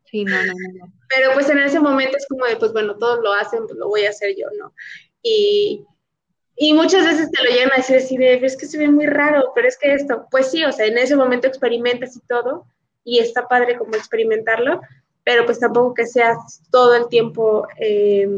[0.04, 3.20] Sí, no, no, no, Pero pues en ese momento es como de, pues bueno, todos
[3.22, 4.74] lo hacen, pues lo voy a hacer yo, ¿no?
[5.22, 5.86] Y
[6.56, 9.06] Y muchas veces te lo llegan a decir así de, es que se ve muy
[9.06, 12.66] raro, pero es que esto, pues sí, o sea, en ese momento experimentas y todo,
[13.04, 14.80] y está padre como experimentarlo,
[15.24, 18.28] pero pues tampoco que seas todo el tiempo eh,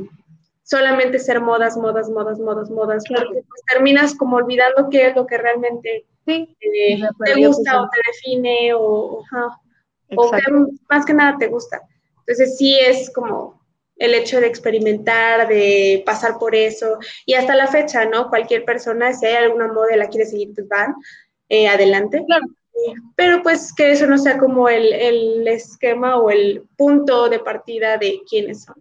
[0.63, 5.27] solamente ser modas, modas, modas, modas, modas, porque pues terminas como olvidando qué es lo
[5.27, 9.23] que realmente eh, te gusta o te define o,
[10.17, 10.43] o que
[10.89, 11.83] más que nada te gusta.
[12.21, 13.63] Entonces sí es como
[13.97, 18.29] el hecho de experimentar, de pasar por eso, y hasta la fecha, ¿no?
[18.29, 20.95] Cualquier persona, si hay alguna moda y la quiere seguir, pues van
[21.49, 22.25] eh, adelante.
[22.27, 22.47] Claro.
[23.17, 27.99] Pero pues que eso no sea como el, el esquema o el punto de partida
[27.99, 28.77] de quiénes son.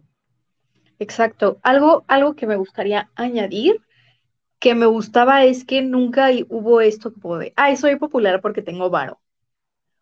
[0.98, 1.58] Exacto.
[1.62, 3.80] Algo, algo que me gustaría añadir,
[4.58, 8.90] que me gustaba es que nunca hubo esto como de, ay, soy popular porque tengo
[8.90, 9.20] varo.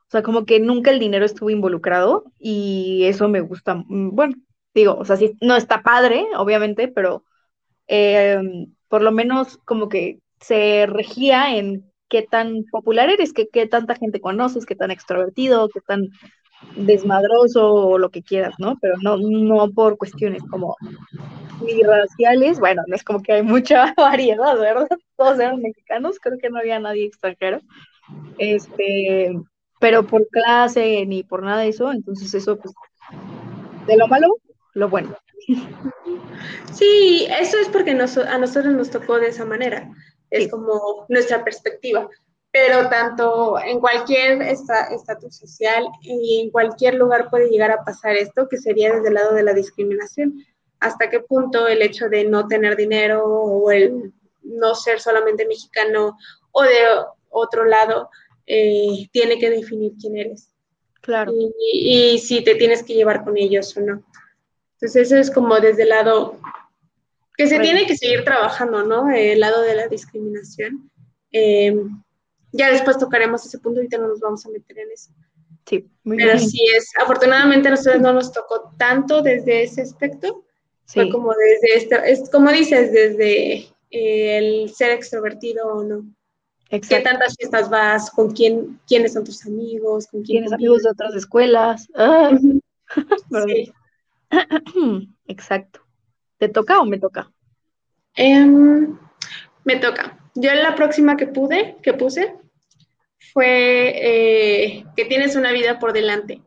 [0.07, 3.77] O sea, como que nunca el dinero estuvo involucrado y eso me gusta.
[3.77, 4.35] Mm, bueno,
[4.75, 7.25] digo, o sea, sí, no está padre, obviamente, pero
[7.87, 13.67] em, por lo menos como que se regía en qué tan popular eres, qué, qué
[13.67, 16.11] tanta gente conoces, qué tan extrovertido, qué tan
[16.77, 18.77] desmadroso o lo que quieras, ¿no?
[18.83, 20.77] Pero no, no por cuestiones como
[21.87, 24.89] raciales, bueno, no es como que hay mucha variedad, ¿verdad?
[25.17, 27.63] Todos eran mexicanos, creo que no había nadie extranjero.
[28.37, 29.35] Este,
[29.81, 32.75] pero por clase ni por nada de eso, entonces eso, pues,
[33.87, 34.37] de lo malo,
[34.75, 35.17] lo bueno.
[36.73, 39.91] Sí, eso es porque a nosotros nos tocó de esa manera,
[40.33, 42.09] es como nuestra perspectiva
[42.53, 48.47] pero tanto en cualquier estatus social y en cualquier lugar puede llegar a pasar esto,
[48.47, 50.45] que sería desde el lado de la discriminación.
[50.79, 56.19] ¿Hasta qué punto el hecho de no tener dinero o el no ser solamente mexicano
[56.51, 56.77] o de
[57.31, 58.11] otro lado
[58.47, 60.51] eh, tiene que definir quién eres?
[61.01, 61.33] Claro.
[61.73, 64.03] Y, si te tienes que llevar con ellos o no.
[64.75, 66.39] Entonces eso es como desde el lado
[67.37, 69.11] que se tiene que seguir trabajando, ¿no?
[69.11, 70.91] El lado de la discriminación.
[71.33, 71.75] Eh,
[72.53, 75.11] ya después tocaremos ese punto, ahorita no nos vamos a meter en eso.
[75.67, 80.45] Sí, muy Pero sí es, afortunadamente a nosotros no nos tocó tanto desde ese aspecto,
[80.85, 81.01] sí.
[81.01, 86.05] fue como desde este, es como dices, desde eh, el ser extrovertido o no.
[86.69, 86.97] Exacto.
[86.97, 88.11] ¿Qué tantas fiestas vas?
[88.11, 88.81] ¿Con quién?
[88.87, 90.07] ¿Quiénes son tus amigos?
[90.07, 91.87] ¿Con quién ¿Tienes amigos de otras escuelas?
[91.95, 92.37] Ah.
[93.47, 93.73] sí.
[95.27, 95.82] Exacto.
[96.43, 97.31] ¿Te toca o me toca?
[98.17, 98.99] Em,
[99.63, 100.19] me toca.
[100.35, 102.35] Yo la próxima que pude, que puse,
[103.33, 106.43] fue eh, que tienes una vida por delante.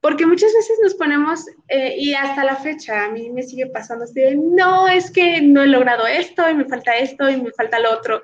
[0.00, 4.04] Porque muchas veces nos ponemos, eh, y hasta la fecha a mí me sigue pasando
[4.04, 7.50] así de, no, es que no he logrado esto y me falta esto y me
[7.50, 8.22] falta lo otro.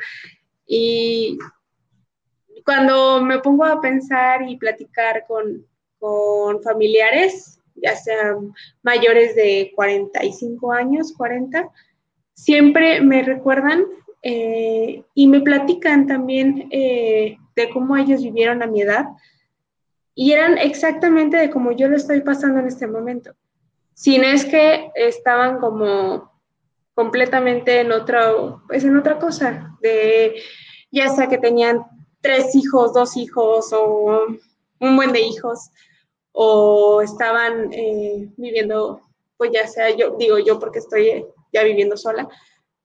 [0.65, 1.37] Y
[2.65, 5.67] cuando me pongo a pensar y platicar con,
[5.99, 11.71] con familiares, ya sean mayores de 45 años, 40,
[12.35, 13.85] siempre me recuerdan
[14.23, 19.07] eh, y me platican también eh, de cómo ellos vivieron a mi edad
[20.15, 23.35] y eran exactamente de como yo lo estoy pasando en este momento.
[23.95, 26.31] Si no es que estaban como
[26.95, 28.33] completamente en otra,
[28.67, 30.37] pues en otra cosa, de
[30.91, 31.83] ya sea que tenían
[32.21, 34.27] tres hijos, dos hijos o
[34.81, 35.71] un buen de hijos,
[36.33, 39.01] o estaban eh, viviendo,
[39.37, 42.29] pues ya sea yo, digo yo porque estoy ya viviendo sola,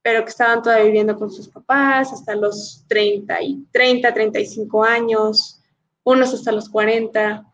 [0.02, 5.62] pero que estaban todavía viviendo con sus papás hasta los 30, y 30 35 años,
[6.04, 7.46] unos hasta los 40.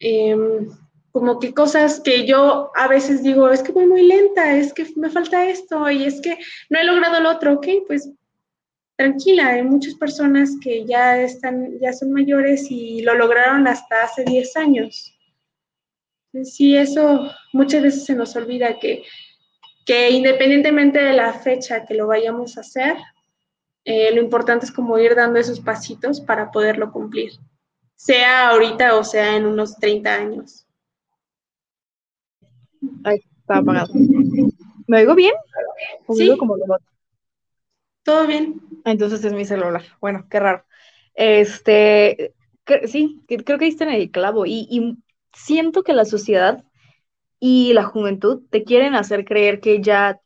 [0.00, 0.68] Em,
[1.12, 4.84] como que cosas que yo a veces digo, es que voy muy lenta, es que
[4.96, 6.36] me falta esto y es que
[6.70, 8.10] no he logrado lo otro, ok, pues
[8.96, 14.24] tranquila, hay muchas personas que ya están, ya son mayores y lo lograron hasta hace
[14.24, 15.13] 10 años.
[16.42, 19.04] Sí, eso muchas veces se nos olvida que
[19.84, 22.96] que independientemente de la fecha que lo vayamos a hacer,
[23.84, 27.32] eh, lo importante es como ir dando esos pasitos para poderlo cumplir,
[27.94, 30.66] sea ahorita o sea en unos 30 años.
[33.04, 33.92] Ay, está apagado.
[34.86, 35.34] ¿Me oigo bien?
[36.14, 36.36] sí.
[36.38, 36.56] Como
[38.02, 38.60] Todo bien.
[38.84, 39.82] Entonces es mi celular.
[40.00, 40.64] Bueno, qué raro.
[41.14, 42.34] Este,
[42.86, 44.98] sí, creo que diste en el clavo y, y
[45.34, 46.64] siento que la sociedad
[47.38, 50.20] y la juventud te quieren hacer creer que ya,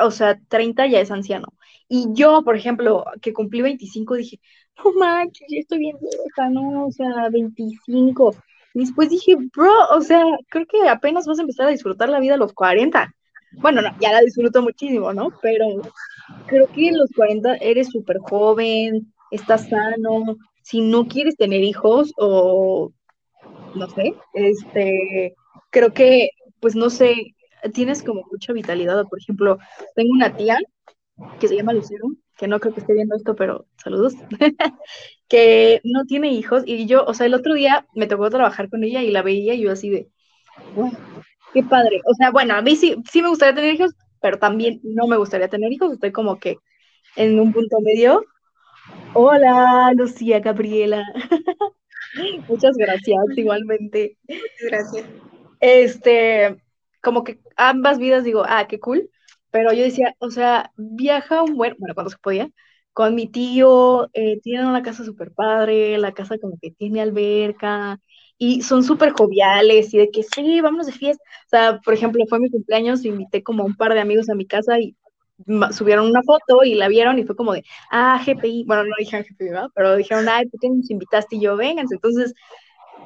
[0.00, 1.48] o sea, 30 ya es anciano.
[1.88, 4.40] Y yo, por ejemplo, que cumplí 25, dije,
[4.78, 8.34] no manches, ya estoy bien vieja, no, o sea, 25.
[8.74, 12.20] Y después dije, bro, o sea, creo que apenas vas a empezar a disfrutar la
[12.20, 13.14] vida a los 40.
[13.52, 15.30] Bueno, no, ya la disfruto muchísimo, ¿no?
[15.40, 15.66] Pero
[16.46, 20.36] creo que en los 40 eres súper joven, estás sano.
[20.62, 22.92] Si no quieres tener hijos o,
[23.76, 25.34] no sé, este,
[25.70, 27.36] creo que pues no sé,
[27.72, 29.04] tienes como mucha vitalidad.
[29.08, 29.58] Por ejemplo,
[29.94, 30.58] tengo una tía
[31.40, 34.14] que se llama Lucero, que no creo que esté viendo esto, pero saludos,
[35.28, 38.84] que no tiene hijos y yo, o sea, el otro día me tocó trabajar con
[38.84, 40.08] ella y la veía y yo así de,
[41.54, 42.00] qué padre.
[42.06, 45.16] O sea, bueno, a mí sí, sí me gustaría tener hijos, pero también no me
[45.16, 46.58] gustaría tener hijos, estoy como que
[47.16, 48.24] en un punto medio.
[49.14, 51.04] Hola, Lucía Gabriela.
[52.48, 54.16] Muchas gracias, igualmente.
[54.68, 55.04] Gracias.
[55.60, 56.62] Este,
[57.02, 59.10] como que ambas vidas digo, ah, qué cool,
[59.50, 62.50] pero yo decía, o sea, viaja un buen, bueno, cuando se podía,
[62.92, 68.00] con mi tío, eh, tienen una casa súper padre, la casa como que tiene alberca,
[68.38, 71.22] y son súper joviales, y de que sí, vámonos de fiesta.
[71.46, 74.46] O sea, por ejemplo, fue mi cumpleaños, invité como un par de amigos a mi
[74.46, 74.96] casa y
[75.72, 79.26] subieron una foto y la vieron y fue como de, ah, GPI, bueno, no dijeron
[79.28, 79.68] GPI, ¿verdad?
[79.74, 81.36] Pero dijeron, ay, ¿por qué nos invitaste?
[81.36, 81.94] Y yo, vénganse.
[81.94, 82.34] Entonces,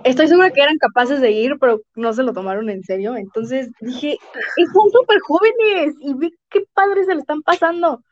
[0.04, 3.16] estoy segura que eran capaces de ir, pero no se lo tomaron en serio.
[3.16, 4.18] Entonces dije,
[4.72, 6.14] son súper jóvenes y
[6.50, 8.02] qué padres se le están pasando.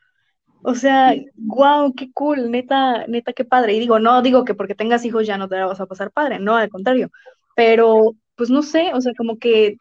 [0.63, 3.73] O sea, wow, qué cool, neta, neta, qué padre.
[3.73, 6.11] Y digo, no digo que porque tengas hijos ya no te la vas a pasar
[6.11, 7.09] padre, no, al contrario.
[7.55, 9.77] Pero, pues no sé, o sea, como que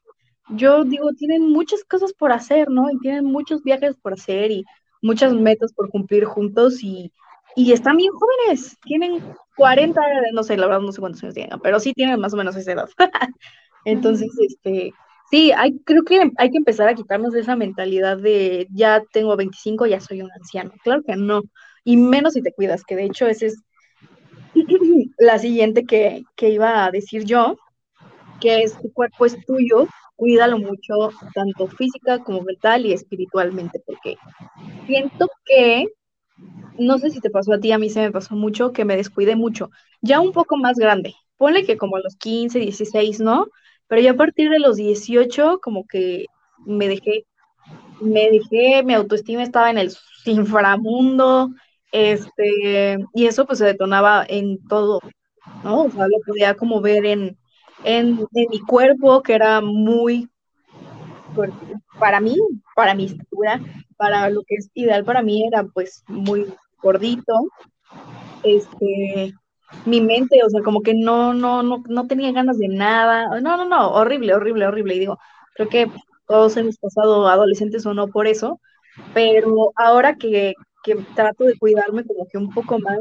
[0.50, 2.90] yo digo, tienen muchas cosas por hacer, ¿no?
[2.90, 4.64] Y tienen muchos viajes por hacer y
[5.02, 7.12] muchas metas por cumplir juntos y,
[7.54, 9.22] y están bien jóvenes, tienen
[9.56, 10.00] 40,
[10.32, 12.56] no sé, la verdad no sé cuántos años tienen, pero sí tienen más o menos
[12.56, 12.88] esa edad.
[13.84, 14.92] Entonces, este,
[15.30, 19.86] sí, hay, creo que hay que empezar a quitarnos esa mentalidad de ya tengo 25,
[19.86, 20.72] ya soy un anciano.
[20.82, 21.42] Claro que no,
[21.84, 23.62] y menos si te cuidas, que de hecho esa es
[25.18, 27.56] la siguiente que, que iba a decir yo,
[28.40, 29.86] que es tu cuerpo es tuyo,
[30.16, 34.16] cuídalo mucho, tanto física como mental y espiritualmente, porque
[34.86, 35.86] siento que
[36.78, 38.96] no sé si te pasó a ti, a mí se me pasó mucho que me
[38.96, 39.70] descuidé mucho,
[40.00, 43.46] ya un poco más grande, ponle que como a los 15, 16, ¿no?
[43.86, 46.26] Pero ya a partir de los 18 como que
[46.66, 47.24] me dejé,
[48.00, 49.92] me dejé, mi autoestima estaba en el
[50.26, 51.50] inframundo,
[51.92, 55.00] este, y eso pues se detonaba en todo,
[55.64, 55.84] ¿no?
[55.84, 57.38] O sea, lo podía como ver en,
[57.84, 60.28] en, en mi cuerpo, que era muy,
[61.98, 62.36] para mí,
[62.74, 63.60] para mi estatura,
[63.96, 66.46] para lo que es ideal para mí, era pues muy
[66.82, 67.32] gordito,
[68.42, 69.34] este,
[69.84, 73.56] mi mente, o sea, como que no, no, no, no tenía ganas de nada, no,
[73.56, 75.18] no, no, horrible, horrible, horrible, y digo,
[75.54, 75.90] creo que
[76.26, 78.60] todos hemos pasado adolescentes o no por eso,
[79.14, 82.98] pero ahora que, que trato de cuidarme como que un poco más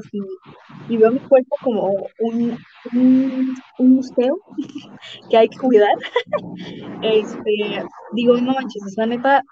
[0.89, 2.57] y, veo mi cuerpo como un,
[2.93, 4.39] un, museo
[5.29, 5.95] que hay que cuidar,
[7.03, 9.43] este, digo, no manches, esa neta,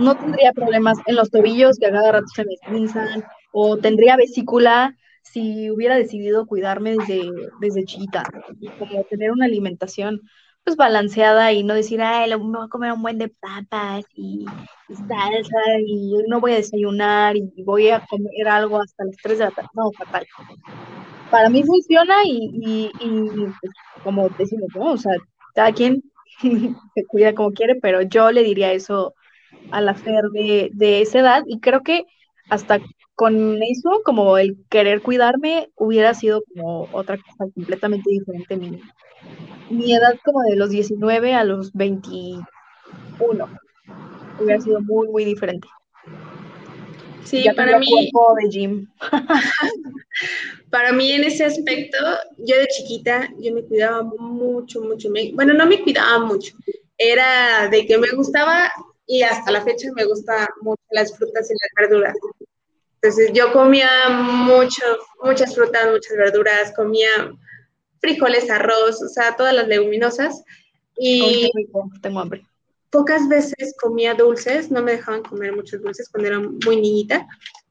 [0.00, 4.16] no tendría problemas en los tobillos que a cada rato se me pinzan, o tendría
[4.16, 8.22] vesícula si hubiera decidido cuidarme desde, desde chiquita,
[8.78, 10.20] como tener una alimentación
[10.66, 14.44] pues balanceada y no decir, ay, me voy a comer un buen de papas y,
[14.88, 19.44] salsa y no voy a desayunar y voy a comer algo hasta las 3 de
[19.44, 19.68] la tarde.
[19.74, 20.26] No, fatal.
[21.30, 22.90] Para mí funciona y,
[23.60, 24.90] pues, como decimos, ¿no?
[24.90, 25.12] O sea,
[25.54, 26.02] cada quien
[26.94, 29.14] se cuida como quiere, pero yo le diría eso
[29.70, 32.06] a la Fer de, de esa edad y creo que
[32.50, 32.80] hasta
[33.16, 38.56] con eso, como el querer cuidarme, hubiera sido como otra cosa completamente diferente.
[38.56, 38.80] Mi,
[39.70, 42.46] mi edad como de los 19 a los 21
[44.38, 45.66] hubiera sido muy, muy diferente.
[47.24, 47.86] Sí, para mí.
[50.70, 51.98] para mí en ese aspecto,
[52.38, 55.08] yo de chiquita, yo me cuidaba mucho, mucho.
[55.32, 56.54] bueno, no me cuidaba mucho.
[56.98, 58.70] Era de que me gustaba
[59.06, 62.16] y hasta la fecha me gustan mucho las frutas y las verduras.
[63.00, 64.82] Entonces yo comía mucho,
[65.22, 67.08] muchas frutas, muchas verduras, comía
[68.00, 70.42] frijoles, arroz, o sea, todas las leguminosas.
[70.96, 71.50] Y
[72.02, 72.44] tengo hambre.
[72.90, 77.26] Pocas veces comía dulces, no me dejaban comer muchos dulces cuando era muy niñita.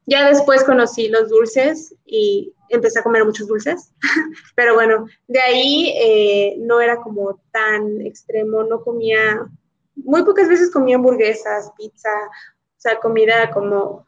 [0.05, 3.91] Ya después conocí los dulces y empecé a comer muchos dulces,
[4.55, 9.47] pero bueno, de ahí eh, no era como tan extremo, no comía,
[9.95, 14.04] muy pocas veces comía hamburguesas, pizza, o sea, comida como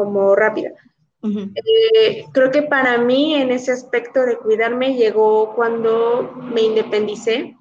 [0.00, 0.70] como rápida.
[1.22, 7.54] Eh, creo que para mí en ese aspecto de cuidarme llegó cuando me independicé,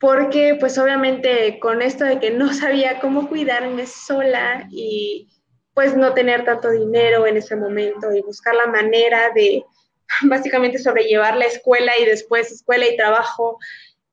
[0.00, 5.28] porque pues obviamente con esto de que no sabía cómo cuidarme sola y
[5.74, 9.62] pues no tener tanto dinero en ese momento y buscar la manera de
[10.22, 13.58] básicamente sobrellevar la escuela y después escuela y trabajo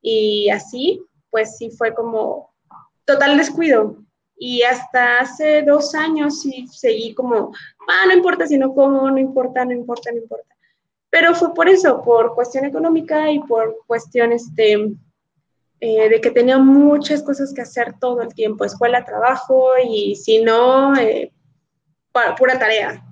[0.02, 2.52] y así, pues sí fue como
[3.06, 4.03] total descuido
[4.36, 7.52] y hasta hace dos años sí seguí como,
[7.88, 10.54] ah, no importa si no como, no importa, no importa, no importa.
[11.10, 14.96] Pero fue por eso, por cuestión económica y por cuestiones de,
[15.80, 20.42] eh, de que tenía muchas cosas que hacer todo el tiempo, escuela, trabajo, y si
[20.42, 21.32] no, eh,
[22.36, 23.04] pura tarea.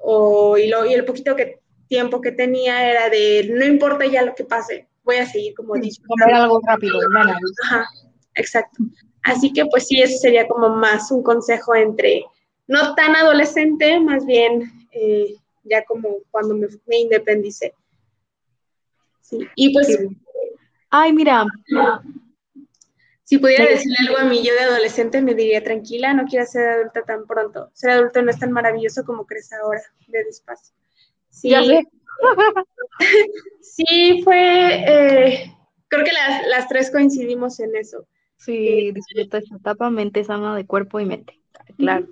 [0.00, 4.22] O, y, lo, y el poquito que, tiempo que tenía era de, no importa ya
[4.22, 6.98] lo que pase, voy a seguir como Comer algo rápido,
[7.64, 7.86] Ajá,
[8.34, 8.82] exacto.
[9.22, 12.24] Así que pues sí, eso sería como más un consejo entre,
[12.66, 17.74] no tan adolescente, más bien eh, ya como cuando me, me independicé.
[19.20, 19.46] Sí.
[19.54, 19.98] Y pues...
[20.90, 21.46] Ay, mira.
[23.24, 26.68] Si pudiera decirle algo a mí yo de adolescente, me diría, tranquila, no quieras ser
[26.68, 27.70] adulta tan pronto.
[27.72, 30.74] Ser adulto no es tan maravilloso como crees ahora, de despacio.
[31.30, 31.54] Sí,
[33.62, 35.56] sí fue, eh,
[35.88, 38.06] creo que las, las, tres coincidimos en eso.
[38.44, 41.40] Sí, disfruta esa etapa, mente sana de cuerpo y mente,
[41.76, 42.06] claro.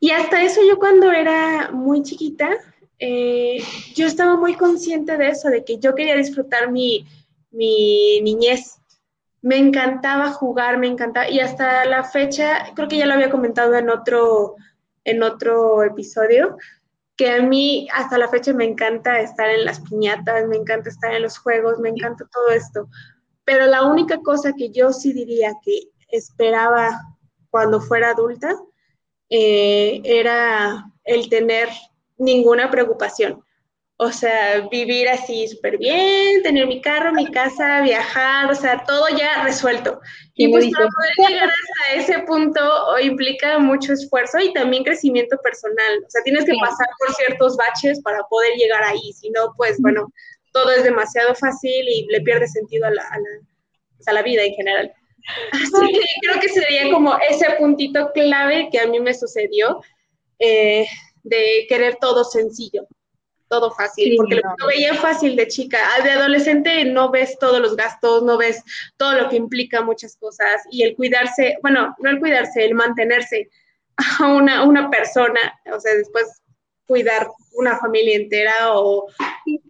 [0.00, 2.56] Y hasta eso yo cuando era muy chiquita,
[2.98, 3.62] eh,
[3.94, 7.06] yo estaba muy consciente de eso, de que yo quería disfrutar mi,
[7.50, 8.78] mi niñez.
[9.42, 13.74] Me encantaba jugar, me encantaba, y hasta la fecha, creo que ya lo había comentado
[13.74, 14.56] en otro,
[15.04, 16.56] en otro episodio,
[17.16, 21.14] que a mí hasta la fecha me encanta estar en las piñatas, me encanta estar
[21.14, 22.88] en los juegos, me encanta todo esto.
[23.50, 27.00] Pero la única cosa que yo sí diría que esperaba
[27.50, 28.54] cuando fuera adulta
[29.28, 31.68] eh, era el tener
[32.16, 33.42] ninguna preocupación.
[33.96, 39.08] O sea, vivir así súper bien, tener mi carro, mi casa, viajar, o sea, todo
[39.18, 40.00] ya resuelto.
[40.34, 42.60] Y pues para poder llegar hasta ese punto
[43.02, 46.04] implica mucho esfuerzo y también crecimiento personal.
[46.06, 49.12] O sea, tienes que pasar por ciertos baches para poder llegar ahí.
[49.12, 50.06] Si no, pues bueno,
[50.52, 53.28] todo es demasiado fácil y le pierde sentido a la, a la,
[53.96, 54.92] pues, a la vida en general.
[55.52, 59.82] Así que creo que sería como ese puntito clave que a mí me sucedió.
[60.38, 60.86] Eh,
[61.22, 62.86] de querer todo sencillo,
[63.48, 65.78] todo fácil, porque lo veía fácil de chica.
[66.02, 68.62] De adolescente no ves todos los gastos, no ves
[68.96, 73.50] todo lo que implica muchas cosas y el cuidarse, bueno, no el cuidarse, el mantenerse
[73.96, 76.42] a una, una persona, o sea, después
[76.90, 79.06] cuidar una familia entera o,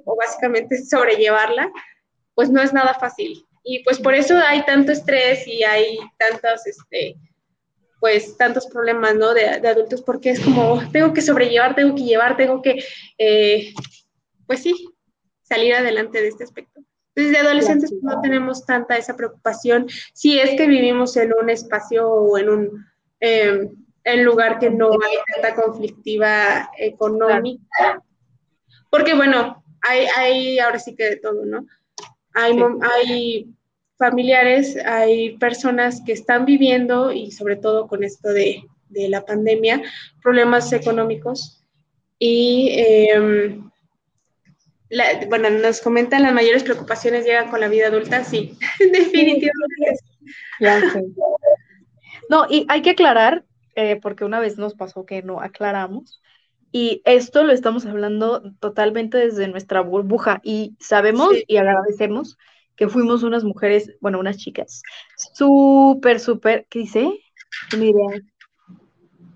[0.06, 1.70] o básicamente sobrellevarla,
[2.34, 3.46] pues no es nada fácil.
[3.62, 7.14] Y pues por eso hay tanto estrés y hay tantos, este,
[8.00, 9.34] pues tantos problemas, ¿no?
[9.34, 12.82] De, adultos, porque es como, tengo que sobrellevar, tengo que llevar, tengo que,
[13.18, 13.74] eh,
[14.46, 14.74] pues sí,
[15.42, 16.80] salir adelante de este aspecto.
[17.14, 22.08] Entonces, de adolescentes no tenemos tanta esa preocupación, si es que vivimos en un espacio
[22.08, 22.86] o en un
[23.20, 23.68] em,
[24.04, 28.02] en lugar que no hay tanta conflictiva económica,
[28.90, 31.66] porque bueno, hay, hay ahora sí que de todo, ¿no?
[32.34, 33.54] Hay, hay
[34.00, 39.82] familiares, hay personas que están viviendo, y sobre todo con esto de, la pandemia,
[40.20, 41.64] problemas económicos.
[42.18, 43.70] Y em,
[45.28, 49.96] bueno, nos comentan las mayores preocupaciones llegan con la vida adulta, sí, definitivamente.
[52.28, 53.44] No, y hay que aclarar,
[53.80, 56.20] eh, porque una vez nos pasó que no aclaramos,
[56.72, 62.38] y esto lo estamos hablando totalmente desde nuestra burbuja y sabemos y agradecemos
[62.76, 64.82] que fuimos unas mujeres, bueno, unas chicas,
[65.34, 67.20] súper, súper, ¿qué dice?
[67.76, 68.22] Mira,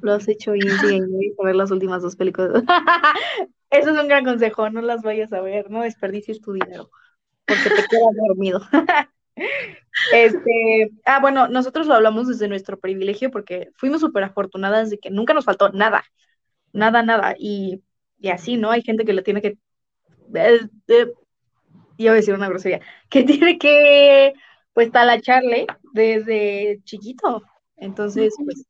[0.01, 2.63] lo has hecho bien, y a ver las últimas dos películas.
[3.71, 6.91] Eso es un gran consejo, no las vayas a ver, no desperdicies tu dinero,
[7.45, 8.61] porque te quedas dormido.
[10.13, 15.11] Este, ah, bueno, nosotros lo hablamos desde nuestro privilegio porque fuimos súper afortunadas de que
[15.11, 16.05] nunca nos faltó nada,
[16.73, 17.83] nada, nada, y,
[18.19, 18.71] y así, ¿no?
[18.71, 19.57] Hay gente que le tiene que
[20.35, 21.13] eh, eh,
[21.97, 24.35] iba a decir una grosería, que tiene que,
[24.73, 27.43] pues, talacharle desde chiquito.
[27.77, 28.67] Entonces, pues,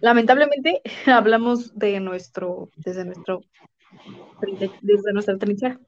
[0.00, 3.42] lamentablemente hablamos de nuestro, desde nuestro,
[4.82, 5.78] desde nuestra trinchera.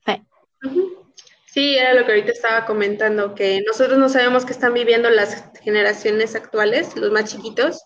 [1.59, 5.51] Sí, era lo que ahorita estaba comentando, que nosotros no sabemos qué están viviendo las
[5.61, 7.83] generaciones actuales, los más chiquitos,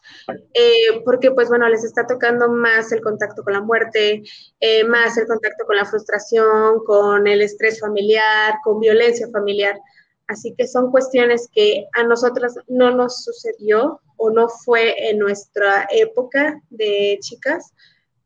[0.53, 4.25] eh, porque pues bueno, les está tocando más el contacto con la muerte,
[4.61, 9.81] eh, más el contacto con la frustración, con el estrés familiar, con violencia familiar.
[10.27, 15.89] Así que son cuestiones que a nosotras no nos sucedió o no fue en nuestra
[15.91, 17.73] época de chicas,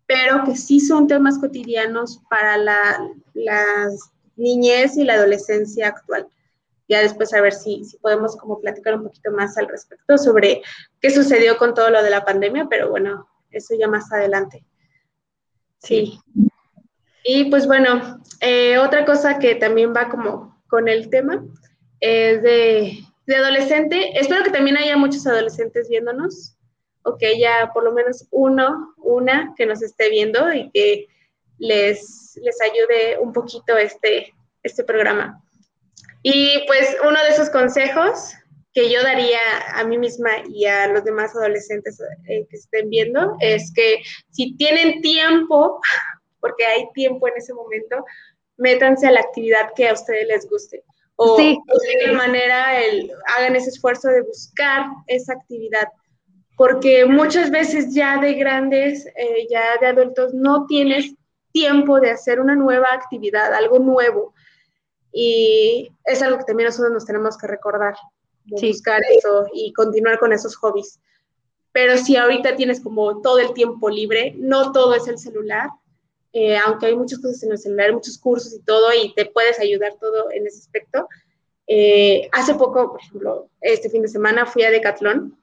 [0.07, 2.99] pero que sí son temas cotidianos para la,
[3.35, 6.29] las niñez y la adolescencia actual.
[6.89, 10.63] Ya después a ver si, si podemos como platicar un poquito más al respecto sobre
[11.01, 14.65] qué sucedió con todo lo de la pandemia, pero bueno, eso ya más adelante.
[15.79, 16.21] Sí.
[17.25, 21.45] Y pues bueno, eh, otra cosa que también va como con el tema
[21.99, 24.19] es de, de adolescente.
[24.19, 26.57] Espero que también haya muchos adolescentes viéndonos,
[27.03, 31.07] o que haya por lo menos uno, una que nos esté viendo y que
[31.59, 35.43] les, les ayude un poquito este, este programa.
[36.23, 38.35] Y pues uno de esos consejos
[38.77, 39.39] que yo daría
[39.75, 41.99] a mí misma y a los demás adolescentes
[42.29, 45.81] eh, que estén viendo es que si tienen tiempo,
[46.41, 48.05] porque hay tiempo en ese momento,
[48.59, 50.85] métanse a la actividad que a ustedes les guste.
[51.19, 51.57] O, de
[52.05, 55.89] alguna manera el, hagan ese esfuerzo de buscar esa actividad.
[56.59, 61.15] Porque muchas veces ya de grandes, eh, ya de adultos, no tienes
[61.57, 64.35] tiempo de hacer una nueva actividad, algo nuevo.
[65.11, 67.95] Y es algo que también nosotros nos tenemos que recordar
[68.45, 71.01] buscar eso y continuar con esos hobbies.
[71.73, 75.71] Pero si ahorita tienes como todo el tiempo libre, no todo es el celular,
[76.35, 79.59] eh, aunque hay muchas cosas en el celular, muchos cursos y todo, y te puedes
[79.59, 81.09] ayudar todo en ese aspecto.
[81.67, 85.35] Eh, hace poco, por ejemplo, este fin de semana fui a Decathlon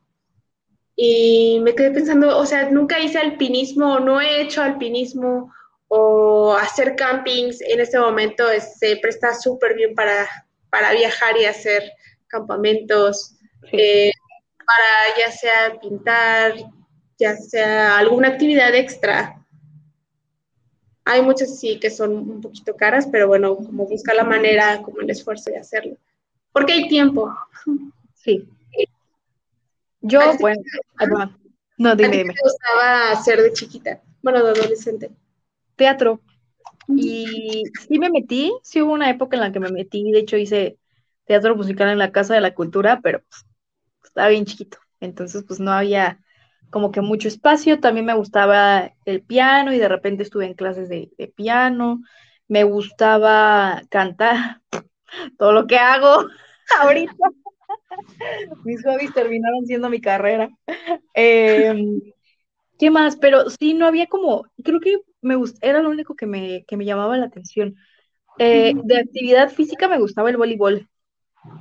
[0.95, 5.51] y me quedé pensando, o sea, nunca hice alpinismo, no he hecho alpinismo
[5.95, 7.61] o hacer campings.
[7.61, 8.45] En este momento
[8.79, 10.27] se presta súper bien para,
[10.71, 11.83] para viajar y hacer
[12.25, 13.35] campamentos,
[13.71, 14.11] eh,
[14.57, 16.55] para ya sea pintar,
[17.19, 19.39] ya sea alguna actividad extra.
[21.05, 25.01] Hay muchas sí que son un poquito caras, pero bueno, como buscar la manera, como
[25.01, 25.95] el esfuerzo de hacerlo.
[26.51, 27.31] Porque hay tiempo.
[28.15, 28.47] Sí.
[30.01, 30.59] Yo, bueno,
[31.77, 32.33] no, dime, dime.
[32.33, 34.01] me gustaba hacer de chiquita?
[34.23, 35.11] Bueno, de adolescente.
[35.83, 36.21] Teatro.
[36.95, 40.37] Y sí me metí, sí hubo una época en la que me metí, de hecho
[40.37, 40.77] hice
[41.25, 43.45] teatro musical en la Casa de la Cultura, pero pues,
[44.05, 46.21] estaba bien chiquito, entonces pues no había
[46.69, 50.87] como que mucho espacio, también me gustaba el piano y de repente estuve en clases
[50.87, 52.01] de, piano,
[52.47, 54.61] me gustaba cantar,
[55.37, 56.27] todo lo que hago
[56.79, 57.13] ahorita.
[58.63, 60.49] Mis hobbies terminaron siendo mi carrera.
[61.13, 61.99] Em,
[62.79, 63.17] ¿Qué más?
[63.17, 66.85] Pero sí, no había como, creo que me era lo único que me, que me
[66.85, 67.75] llamaba la atención.
[68.39, 70.87] Eh, de actividad física me gustaba el voleibol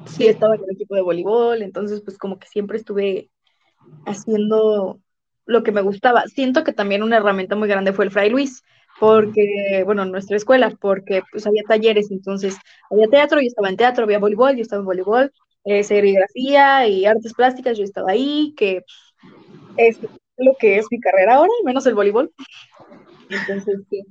[0.06, 3.30] sí estaba en el equipo de voleibol, entonces pues como que siempre estuve
[4.06, 5.00] haciendo
[5.46, 6.26] lo que me gustaba.
[6.28, 8.62] Siento que también una herramienta muy grande fue el Fray Luis,
[9.00, 12.56] porque, bueno, nuestra escuela, porque pues había talleres, entonces
[12.90, 15.32] había teatro, yo estaba en teatro, había voleibol, yo estaba en voleibol,
[15.64, 18.82] eh, serigrafía y artes plásticas, yo estaba ahí, que
[19.76, 19.98] es
[20.36, 22.32] lo que es mi carrera ahora, menos el voleibol.
[23.32, 24.04] Entonces, sí.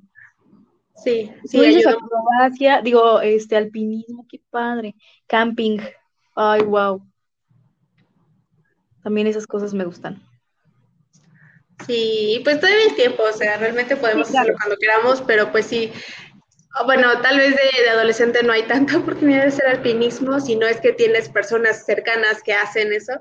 [0.95, 1.81] Sí, sí.
[1.81, 4.95] Tú acrobacia, digo, este, alpinismo, qué padre.
[5.27, 5.79] Camping,
[6.35, 7.01] ay, wow.
[9.03, 10.21] También esas cosas me gustan.
[11.87, 15.91] Sí, pues todavía hay tiempo, o sea, realmente podemos hacerlo cuando queramos, pero pues sí,
[16.85, 20.79] bueno, tal vez de, adolescente no hay tanta oportunidad de hacer alpinismo, si no es
[20.79, 23.13] que tienes personas cercanas que hacen eso.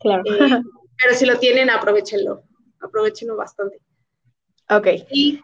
[0.00, 0.22] Claro.
[0.26, 0.62] Eh,
[0.98, 2.42] pero si lo tienen, aprovechenlo,
[2.80, 3.80] aprovechenlo bastante.
[4.68, 4.88] Ok.
[5.12, 5.40] Y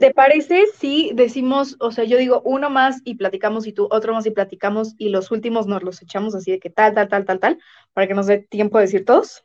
[0.00, 4.12] ¿Te parece si decimos, o sea, yo digo uno más y platicamos y tú otro
[4.12, 7.24] más y platicamos y los últimos nos los echamos así de que tal, tal, tal,
[7.24, 7.58] tal, tal,
[7.92, 9.44] para que nos dé tiempo de decir todos?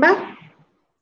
[0.00, 0.38] Va.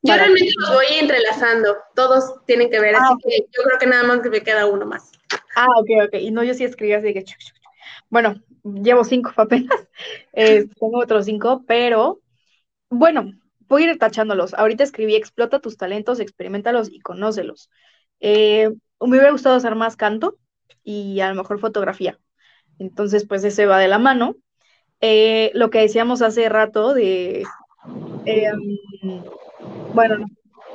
[0.02, 3.86] Yo realmente los voy entrelazando, todos tienen que ver, ah, así que yo creo que
[3.86, 5.10] nada más que me queda uno más.
[5.56, 7.24] Ah, ok, ok, y no, yo sí escribí así de que...
[8.08, 9.88] Bueno, llevo cinco apenas,
[10.32, 12.20] eh, tengo otros cinco, pero
[12.88, 13.32] bueno,
[13.68, 14.54] voy a ir tachándolos.
[14.54, 17.70] Ahorita escribí explota tus talentos, experimentalos y conócelos.
[18.20, 20.36] Eh, me hubiera gustado hacer más canto
[20.84, 22.18] y a lo mejor fotografía.
[22.78, 24.36] Entonces, pues ese va de la mano.
[25.00, 27.44] Eh, lo que decíamos hace rato de,
[28.26, 28.78] em,
[29.94, 30.26] bueno,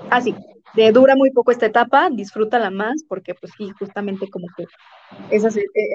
[0.09, 0.41] así, ah,
[0.75, 4.65] de dura muy poco esta etapa, disfrútala más, porque pues sí, justamente como que
[5.31, 5.49] esa,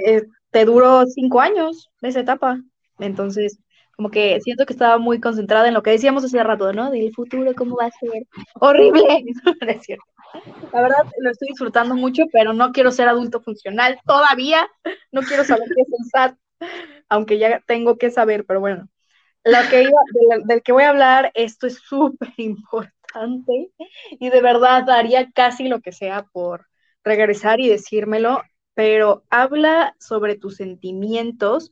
[0.07, 2.61] eh, te duró cinco años esa etapa.
[2.99, 3.59] Entonces,
[4.01, 6.91] como que siento que estaba muy concentrada en lo que decíamos hace rato, ¿no?
[6.91, 8.27] Del futuro, cómo va a ser.
[8.59, 9.03] Horrible,
[9.69, 9.99] es.
[10.73, 14.67] La verdad, lo estoy disfrutando mucho, pero no quiero ser adulto funcional todavía.
[15.13, 16.39] No quiero saber qué pensar,
[17.11, 18.89] aunque ya tengo que saber, pero bueno.
[19.45, 19.91] Lo que
[20.47, 23.71] del, que voy a hablar, esto es súper importante
[24.13, 26.69] y de verdad haría casi lo que sea por
[27.05, 31.71] regresar y decírmelo, pero habla sobre tus sentimientos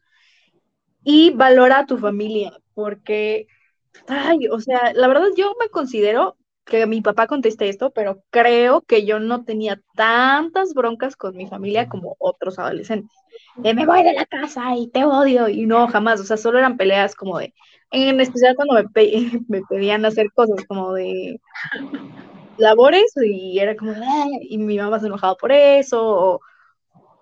[1.04, 3.46] y valora a tu familia, porque,
[4.08, 8.82] ay, o sea, la verdad yo me considero que mi papá conteste esto, pero creo
[8.82, 13.10] que yo no tenía tantas broncas con mi familia como otros adolescentes.
[13.56, 16.58] De me voy de la casa y te odio, y no, jamás, o sea, solo
[16.58, 17.54] eran peleas como de,
[17.90, 18.84] en especial cuando me,
[19.48, 21.40] me pedían hacer cosas como de
[22.58, 23.94] labores y era como,
[24.42, 26.40] y mi mamá se enojaba por eso, o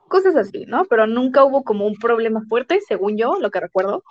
[0.08, 0.84] cosas así, ¿no?
[0.86, 4.02] Pero nunca hubo como un problema fuerte, según yo, lo que recuerdo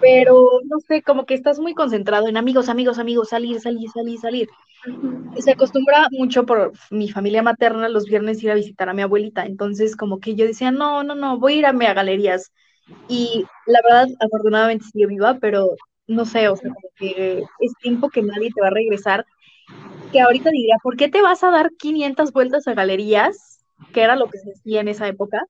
[0.00, 4.18] pero no sé, como que estás muy concentrado en amigos, amigos, amigos, salir, salir, salir,
[4.18, 4.48] salir.
[5.38, 9.44] Se acostumbra mucho por mi familia materna los viernes ir a visitar a mi abuelita,
[9.44, 12.50] entonces como que yo decía, no, no, no, voy a ir a, a galerías
[13.08, 15.68] y la verdad, afortunadamente sigue viva, pero
[16.06, 19.26] no sé, o sea, como que es tiempo que nadie te va a regresar.
[20.10, 23.49] Que ahorita diría, ¿por qué te vas a dar 500 vueltas a galerías?
[23.92, 25.42] Que era lo que se hacía en esa época,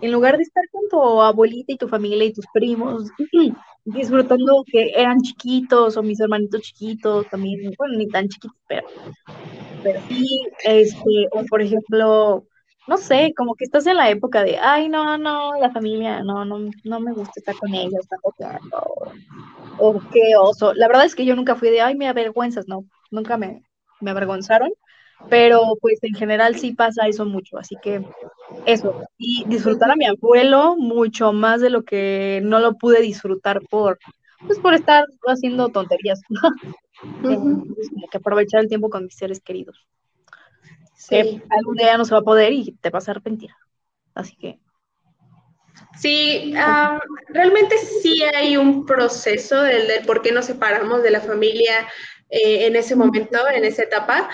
[0.00, 3.04] en lugar de estar con tu abuelita y tu familia y tus primos,
[3.84, 8.86] disfrutando que eran chiquitos o mis hermanitos chiquitos también, bueno, ni tan chiquitos, pero,
[9.82, 10.26] pero sí,
[10.64, 12.46] este, o por ejemplo,
[12.86, 16.44] no sé, como que estás en la época de, ay, no, no, la familia, no,
[16.44, 18.06] no, no me gusta estar con ellos,
[18.72, 19.12] o,
[19.78, 20.74] o qué oso.
[20.74, 23.62] La verdad es que yo nunca fui de, ay, me avergüenzas, no, nunca me,
[24.00, 24.70] me avergonzaron,
[25.28, 28.02] pero pues en general sí pasa eso mucho, así que
[28.64, 33.60] eso, y disfrutar a mi abuelo mucho más de lo que no lo pude disfrutar
[33.68, 33.98] por,
[34.46, 36.20] pues por estar haciendo tonterías,
[37.22, 37.64] como
[38.10, 39.86] que aprovechar el tiempo con mis seres queridos.
[41.08, 43.50] Que algún día no se va a poder y te vas a arrepentir.
[44.14, 44.58] Así que.
[45.96, 46.52] Sí,
[47.28, 51.88] realmente sí hay un proceso del, por qué nos separamos de la familia
[52.28, 54.28] eh, en ese momento, en esa etapa,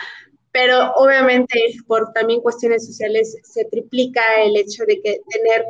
[0.54, 5.64] pero obviamente por también cuestiones sociales se triplica el hecho de que tener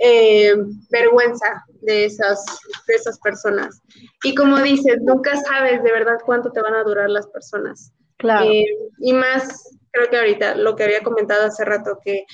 [0.00, 0.54] eh,
[0.90, 2.44] vergüenza de esas,
[2.88, 3.80] de esas personas.
[4.24, 7.92] Y como dices, nunca sabes de verdad cuánto te van a durar las personas.
[8.16, 8.50] Claro.
[8.50, 8.66] Eh,
[8.98, 12.26] y más creo que ahorita lo que había comentado hace rato, que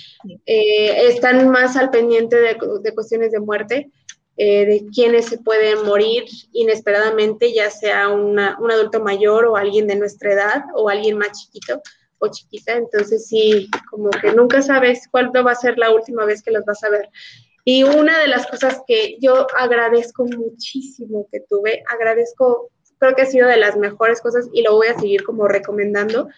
[0.47, 3.91] eh, están más al pendiente de, cuestiones de muerte,
[4.43, 9.97] eh, de quienes se pueden morir inesperadamente, ya sea un adulto mayor o alguien de
[9.97, 11.83] nuestra edad o alguien más chiquito
[12.19, 12.73] o chiquita.
[12.73, 16.65] Entonces sí, como que nunca sabes cuándo va a ser la última vez que los
[16.65, 17.11] vas a ver.
[17.67, 23.27] Y una de las cosas que yo agradezco muchísimo que tuve, agradezco, creo que ha
[23.27, 26.31] sido de las mejores cosas y lo voy a seguir como recomendando,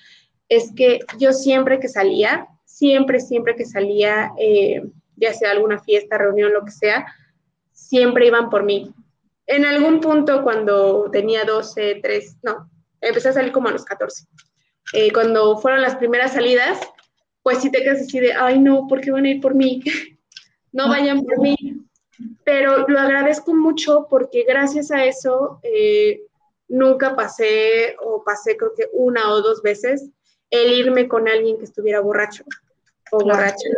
[0.48, 4.82] es que yo siempre que salía, siempre, siempre que salía, eh,
[5.14, 7.06] ya sea alguna fiesta, reunión, lo que sea,
[7.92, 8.90] siempre iban por mí.
[9.46, 12.70] En algún punto cuando tenía 12, 3, no,
[13.02, 14.24] empecé a salir como a los 14.
[14.94, 16.80] Eh, cuando fueron las primeras salidas,
[17.42, 19.82] pues sí te quedas así de, ay no, ¿por qué van a ir por mí?
[20.72, 21.54] no vayan por mí.
[22.44, 26.22] Pero lo agradezco mucho porque gracias a eso eh,
[26.68, 30.08] nunca pasé o pasé creo que una o dos veces
[30.48, 32.44] el irme con alguien que estuviera borracho
[33.10, 33.68] o borracho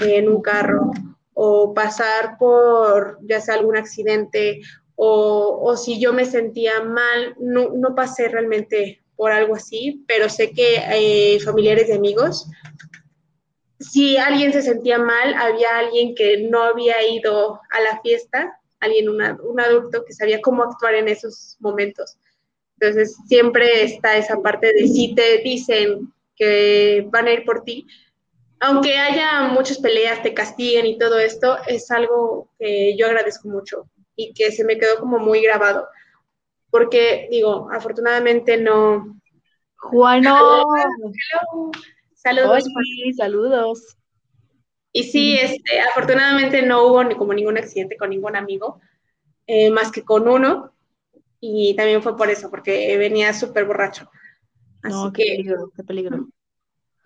[0.00, 0.92] en un carro
[1.34, 4.60] o pasar por ya sea algún accidente
[4.96, 10.52] o, si yo me sentía mal, no, no, pasé realmente por algo así, pero sé
[10.52, 12.48] que eh, familiares y amigos,
[13.80, 19.08] si alguien se sentía mal, había alguien que no había ido a la fiesta, alguien,
[19.08, 22.16] un adulto que sabía cómo actuar en esos momentos.
[22.78, 27.86] Entonces, siempre está esa parte de si te dicen que van a ir por ti.
[28.64, 33.88] Aunque haya muchas peleas, te castiguen y todo esto, es algo que yo agradezco mucho
[34.16, 35.88] y que se me quedó como muy grabado.
[36.70, 39.20] Porque, digo, afortunadamente no.
[39.76, 40.64] Juano.
[42.14, 42.64] Saludos.
[43.16, 43.96] saludos.
[44.92, 48.80] Y sí, este, afortunadamente no hubo ni como ningún accidente con ningún amigo,
[49.46, 50.72] eh, más que con uno.
[51.40, 54.08] Y también fue por eso, porque venía súper borracho
[54.90, 56.28] no, qué peligro, qué peligro.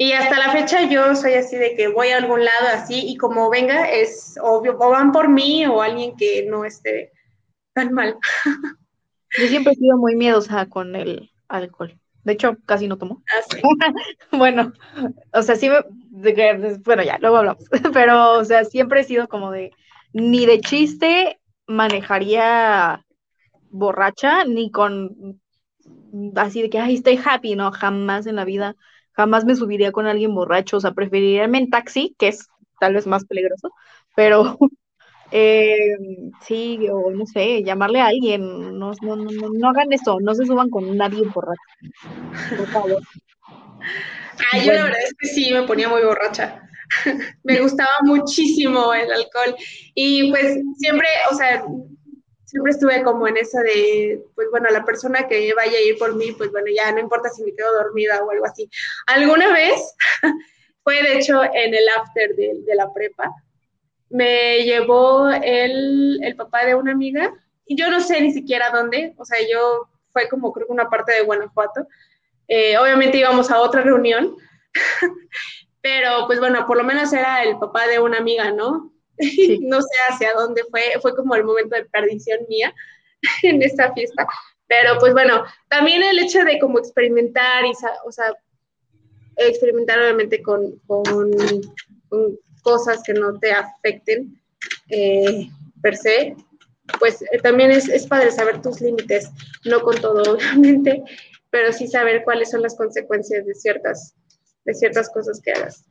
[0.00, 3.16] Y hasta la fecha yo soy así de que voy a algún lado así y
[3.16, 7.10] como venga es obvio, o van por mí o alguien que no esté
[7.74, 8.16] tan mal.
[9.36, 11.98] Yo siempre he sido muy miedosa con el alcohol.
[12.22, 13.22] De hecho, casi no tomo.
[13.32, 13.92] Ah,
[14.36, 14.72] bueno,
[15.32, 15.80] o sea, sí me,
[16.84, 19.72] bueno, ya, luego hablamos, pero, o sea, siempre he sido como de,
[20.12, 23.04] ni de chiste manejaría
[23.70, 25.40] borracha, ni con
[26.36, 28.76] así de que, ay, estoy happy, no, jamás en la vida,
[29.18, 32.46] jamás me subiría con alguien borracho, o sea, preferiría irme en taxi, que es
[32.78, 33.72] tal vez más peligroso,
[34.14, 34.56] pero
[35.32, 35.96] eh,
[36.40, 40.46] sí, o no sé, llamarle a alguien, no, no, no, no hagan eso, no se
[40.46, 41.60] suban con nadie borracho,
[42.56, 43.02] por favor.
[44.52, 46.62] Ay, yo la verdad es que sí, me ponía muy borracha.
[47.42, 49.56] me gustaba muchísimo el alcohol
[49.94, 51.64] y pues siempre, o sea,
[52.48, 56.14] siempre estuve como en esa de, pues bueno, la persona que vaya a ir por
[56.14, 58.70] mí, pues bueno, ya no importa si me quedo dormida o algo así.
[59.06, 59.94] Alguna vez,
[60.82, 63.30] fue de hecho en el after de, la prepa,
[64.08, 67.34] me llevó el, el, papá de una amiga,
[67.66, 70.88] y yo no sé ni siquiera dónde, o sea, yo fue como creo que una
[70.88, 71.86] parte de Guanajuato.
[72.48, 74.34] Eh, obviamente íbamos a otra reunión,
[75.82, 78.90] pero pues bueno, por lo menos era el papá de una amiga, ¿no?
[79.62, 82.74] no sé hacia dónde fue, fue como el momento de perdición mía
[83.42, 84.26] en esta fiesta.
[84.66, 87.72] Pero pues bueno, también el hecho de como experimentar y,
[88.04, 88.34] o sea,
[89.36, 91.30] experimentar obviamente con, con,
[92.62, 94.38] cosas que no te afecten,
[94.90, 95.48] eh,
[95.80, 96.36] per se,
[96.98, 99.30] pues eh, también es, es padre saber tus límites,
[99.64, 101.02] no con todo, obviamente,
[101.50, 104.14] pero sí saber cuáles son las consecuencias de ciertas,
[104.64, 105.84] de ciertas cosas que hagas.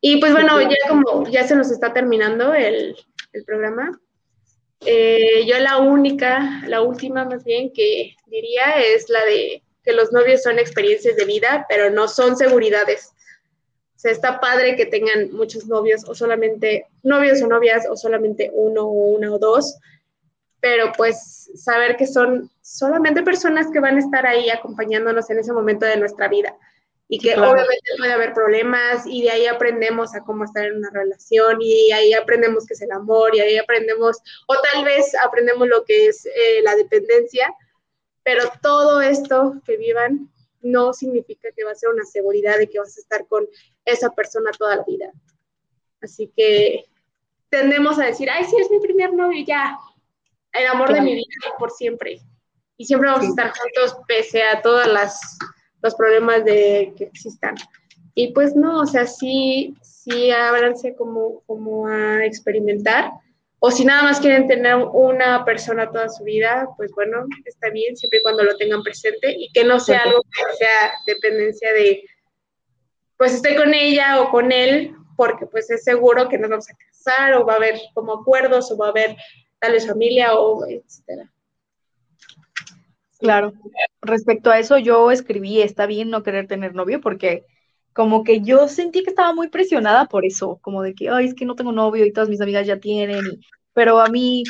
[0.00, 2.96] Y pues bueno, ya como ya se nos está terminando el,
[3.32, 4.00] el programa,
[4.86, 10.10] eh, yo la única, la última más bien que diría es la de que los
[10.12, 13.10] novios son experiencias de vida, pero no son seguridades.
[13.96, 18.50] O sea, está padre que tengan muchos novios o solamente novios o novias o solamente
[18.54, 19.78] uno o una o dos,
[20.60, 25.52] pero pues saber que son solamente personas que van a estar ahí acompañándonos en ese
[25.52, 26.56] momento de nuestra vida
[27.12, 30.90] y que obviamente puede haber problemas y de ahí aprendemos a cómo estar en una
[30.90, 35.66] relación y ahí aprendemos qué es el amor y ahí aprendemos, o tal vez aprendemos
[35.66, 37.52] lo que es eh, la dependencia,
[38.22, 40.30] pero todo esto que vivan
[40.62, 43.44] no significa que va a ser una seguridad de que vas a estar con
[43.84, 45.10] esa persona toda la vida.
[46.00, 46.84] Así que
[47.48, 49.76] tendemos a decir, ay, sí, es mi primer novio, ya,
[50.52, 51.26] el amor de mi vida
[51.58, 52.20] por siempre.
[52.76, 55.20] Y siempre vamos a estar juntos pese a todas las
[55.82, 57.54] los problemas de que existan.
[58.14, 63.12] Y pues no, o sea, sí, sí ábranse como, como a experimentar.
[63.58, 67.94] O si nada más quieren tener una persona toda su vida, pues bueno, está bien,
[67.94, 72.02] siempre y cuando lo tengan presente y que no sea algo que sea dependencia de,
[73.18, 76.74] pues estoy con ella o con él, porque pues es seguro que nos vamos a
[76.74, 79.16] casar o va a haber como acuerdos o va a haber
[79.58, 81.30] tal vez familia o etcétera.
[83.20, 83.52] Claro.
[84.02, 87.44] Respecto a eso, yo escribí, está bien no querer tener novio, porque
[87.92, 91.34] como que yo sentí que estaba muy presionada por eso, como de que, ay, es
[91.34, 93.20] que no tengo novio y todas mis amigas ya tienen,
[93.74, 94.44] pero a mí,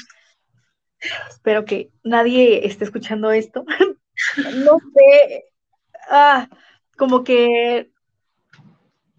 [1.29, 3.65] espero que nadie esté escuchando esto,
[4.65, 5.45] no sé,
[6.11, 6.49] ah,
[6.99, 7.91] como que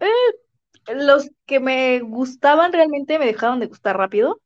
[0.00, 0.06] eh,
[0.94, 4.40] los que me gustaban realmente me dejaron de gustar rápido,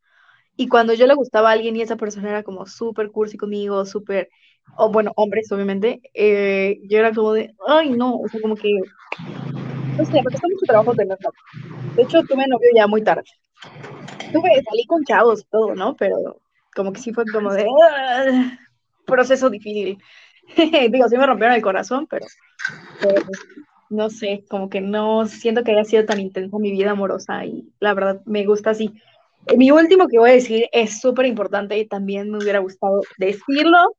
[0.56, 3.86] y cuando yo le gustaba a alguien y esa persona era como súper cursi conmigo,
[3.86, 4.30] súper
[4.76, 8.68] o bueno, hombres, obviamente, eh, yo era como de, ay, no, o sea, como que,
[9.96, 11.30] no sé, me costó mucho trabajo tenerlo.
[11.94, 13.24] De hecho, tuve novio ya muy tarde.
[14.32, 15.94] Tuve, salí con chavos y todo, ¿no?
[15.96, 16.40] Pero
[16.74, 18.58] como que sí fue como de, ah,
[19.06, 19.98] proceso difícil.
[20.90, 22.26] Digo, sí me rompieron el corazón, pero,
[23.00, 23.22] pero,
[23.88, 27.72] no sé, como que no siento que haya sido tan intensa mi vida amorosa y
[27.80, 28.92] la verdad me gusta así.
[29.56, 33.94] Mi último que voy a decir es súper importante y también me hubiera gustado decirlo,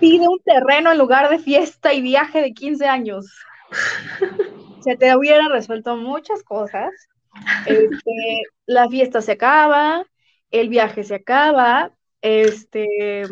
[0.00, 3.26] pide un terreno en lugar de fiesta y viaje de 15 años.
[4.80, 6.90] Se te hubiera resuelto muchas cosas.
[7.66, 10.04] Este, la fiesta se acaba,
[10.50, 13.22] el viaje se acaba, este,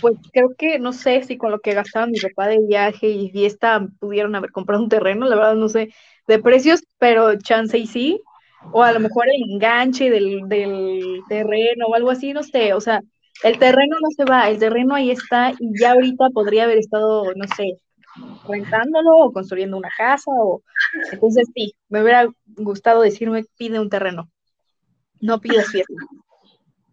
[0.00, 3.30] pues creo que no sé si con lo que gastaban mi papá de viaje y
[3.30, 5.90] fiesta pudieron haber comprado un terreno, la verdad no sé
[6.26, 8.20] de precios, pero chance y sí,
[8.72, 12.80] o a lo mejor el enganche del, del terreno o algo así, no sé, o
[12.80, 13.00] sea,
[13.42, 17.32] el terreno no se va, el terreno ahí está y ya ahorita podría haber estado,
[17.34, 17.78] no sé,
[18.48, 20.62] rentándolo o construyendo una casa o
[21.12, 24.30] entonces sí, me hubiera gustado decirme pide un terreno.
[25.20, 25.94] No pides fiesta.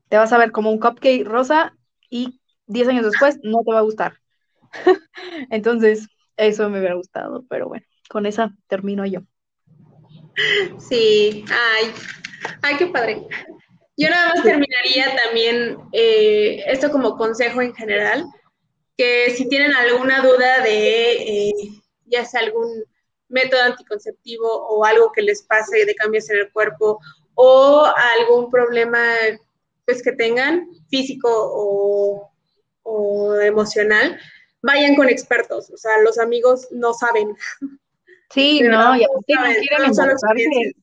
[0.09, 1.73] Te vas a ver como un cupcake rosa
[2.09, 4.13] y 10 años después no te va a gustar.
[5.49, 9.21] entonces, eso me hubiera gustado, pero bueno, con esa termino yo.
[10.77, 11.91] Sí, ay,
[12.61, 13.27] ay, qué padre.
[13.95, 18.25] Yo nada más terminaría también eh, esto como consejo en general,
[18.97, 21.53] que si tienen alguna duda de eh,
[22.05, 22.83] ya sea algún
[23.29, 26.99] método anticonceptivo o algo que les pase de cambios en el cuerpo
[27.35, 27.85] o
[28.19, 28.99] algún problema
[29.85, 32.29] pues que tengan físico o,
[33.41, 34.19] emocional,
[34.61, 37.35] vayan con expertos, o sea, los amigos no saben.
[38.29, 40.73] Sí, no, y aparte no quieren embarazarse,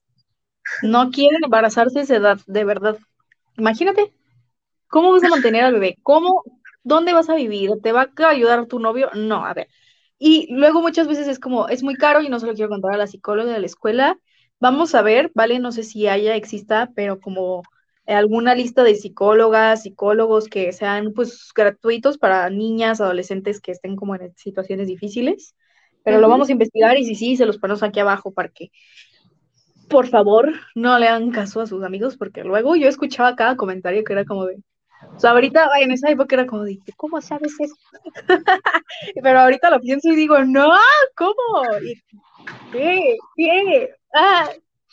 [0.82, 2.98] no quieren embarazarse esa edad, de verdad.
[3.56, 4.12] Imagínate,
[4.88, 5.98] ¿cómo vas a mantener al bebé?
[6.02, 6.42] ¿Cómo,
[6.82, 7.70] dónde vas a vivir?
[7.82, 9.10] ¿Te va a ayudar tu novio?
[9.14, 9.68] No, a ver.
[10.18, 12.92] Y luego muchas veces es como, es muy caro y no se lo quiero contar
[12.92, 14.18] a la psicóloga de la escuela.
[14.58, 15.58] Vamos a ver, ¿vale?
[15.58, 17.62] No sé si haya, exista, pero como
[18.06, 24.14] alguna lista de psicólogas, psicólogos que sean pues gratuitos para niñas, adolescentes que estén como
[24.14, 25.54] en situaciones difíciles.
[26.02, 28.70] Pero lo vamos a investigar y si sí, se los ponemos aquí abajo para que
[29.90, 34.04] por favor, no le hagan caso a sus amigos, porque luego yo escuchaba cada comentario
[34.04, 34.56] que era como de,
[35.14, 37.74] o sea, ahorita en esa época era como de, ¿cómo sabes eso?
[39.22, 40.70] Pero ahorita lo pienso y digo, no,
[41.16, 41.34] ¿cómo?
[42.72, 43.16] ¿Qué?
[43.36, 43.90] ¿Qué?
[44.14, 44.48] Ah,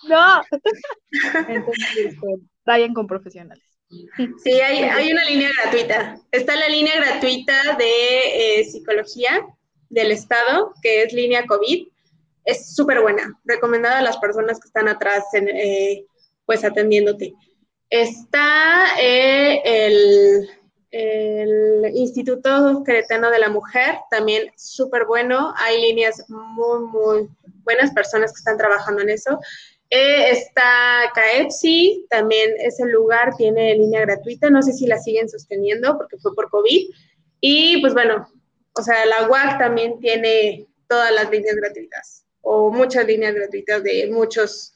[0.10, 0.42] no.
[1.48, 2.28] Entonces, este,
[2.66, 3.64] vayan con profesionales.
[3.90, 6.18] Sí, hay, hay, una línea gratuita.
[6.32, 9.46] Está la línea gratuita de eh, psicología
[9.90, 11.88] del Estado, que es línea COVID
[12.48, 16.06] es súper buena, recomendada a las personas que están atrás, en, eh,
[16.46, 17.34] pues atendiéndote.
[17.90, 20.50] Está eh, el,
[20.92, 25.54] el, Instituto Cretano de la Mujer, también súper bueno.
[25.58, 27.30] Hay líneas muy, muy
[27.66, 29.40] buenas, personas que están trabajando en eso.
[29.90, 35.98] Eh, está CAEPSI, también ese lugar tiene línea gratuita, no sé si la siguen sosteniendo
[35.98, 36.92] porque fue por COVID.
[37.42, 38.26] Y pues bueno,
[38.74, 44.10] o sea, la UAC también tiene todas las líneas gratuitas o muchas líneas gratuitas de
[44.10, 44.74] muchos,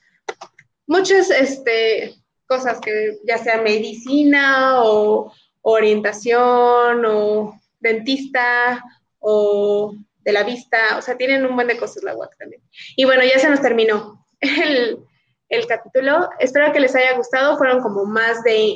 [0.88, 2.14] muchas este,
[2.46, 8.84] cosas que ya sea medicina o orientación o dentista
[9.20, 12.62] o de la vista, o sea, tienen un buen de cosas la UAC también.
[12.98, 15.00] Y bueno, ya se nos terminó el,
[15.48, 16.30] el capítulo.
[16.40, 17.58] Espero que les haya gustado.
[17.58, 18.76] Fueron como más de,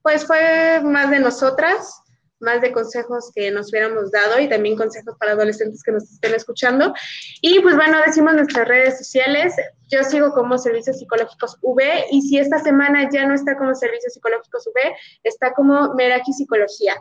[0.00, 2.00] pues fue más de nosotras,
[2.44, 6.34] más de consejos que nos hubiéramos dado y también consejos para adolescentes que nos estén
[6.34, 6.94] escuchando.
[7.40, 9.54] Y pues bueno, decimos nuestras redes sociales.
[9.90, 14.14] Yo sigo como Servicios Psicológicos V y si esta semana ya no está como Servicios
[14.14, 16.94] Psicológicos V, está como Meraki Psicología.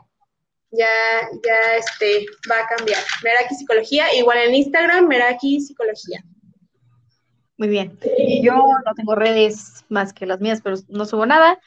[0.71, 0.87] Ya,
[1.45, 3.03] ya este, va a cambiar.
[3.23, 6.23] Meraki Psicología, igual en Instagram, Meraki Psicología.
[7.57, 7.97] Muy bien.
[8.41, 11.59] Yo no tengo redes más que las mías, pero no subo nada.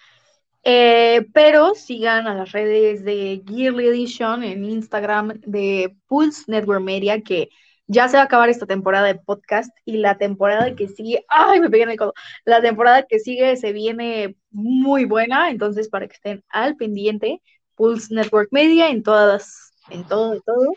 [0.69, 7.21] Eh, pero sigan a las redes de Gearly Edition en Instagram de Pulse Network Media,
[7.21, 7.51] que
[7.87, 11.61] ya se va a acabar esta temporada de podcast y la temporada que sigue, ay,
[11.61, 12.15] me pegué en el codo,
[12.45, 17.41] la temporada que sigue se viene muy buena, entonces para que estén al pendiente,
[17.77, 20.73] Pulse Network Media en todas, en todo, de todo.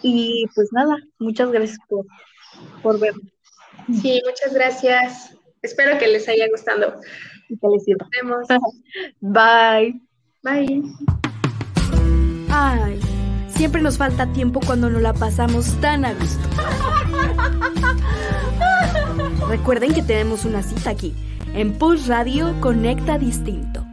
[0.00, 2.06] Y pues nada, muchas gracias por,
[2.82, 3.30] por verme.
[4.00, 5.36] Sí, muchas gracias.
[5.60, 7.02] Espero que les haya gustado.
[7.50, 8.08] Y que les sirva.
[8.22, 8.80] Nos vemos.
[9.20, 10.00] Bye.
[10.42, 10.82] Bye.
[12.48, 12.98] Ay,
[13.48, 16.48] siempre nos falta tiempo cuando nos la pasamos tan a gusto.
[19.48, 21.12] Recuerden que tenemos una cita aquí,
[21.54, 23.89] en Pulse Radio Conecta Distinto.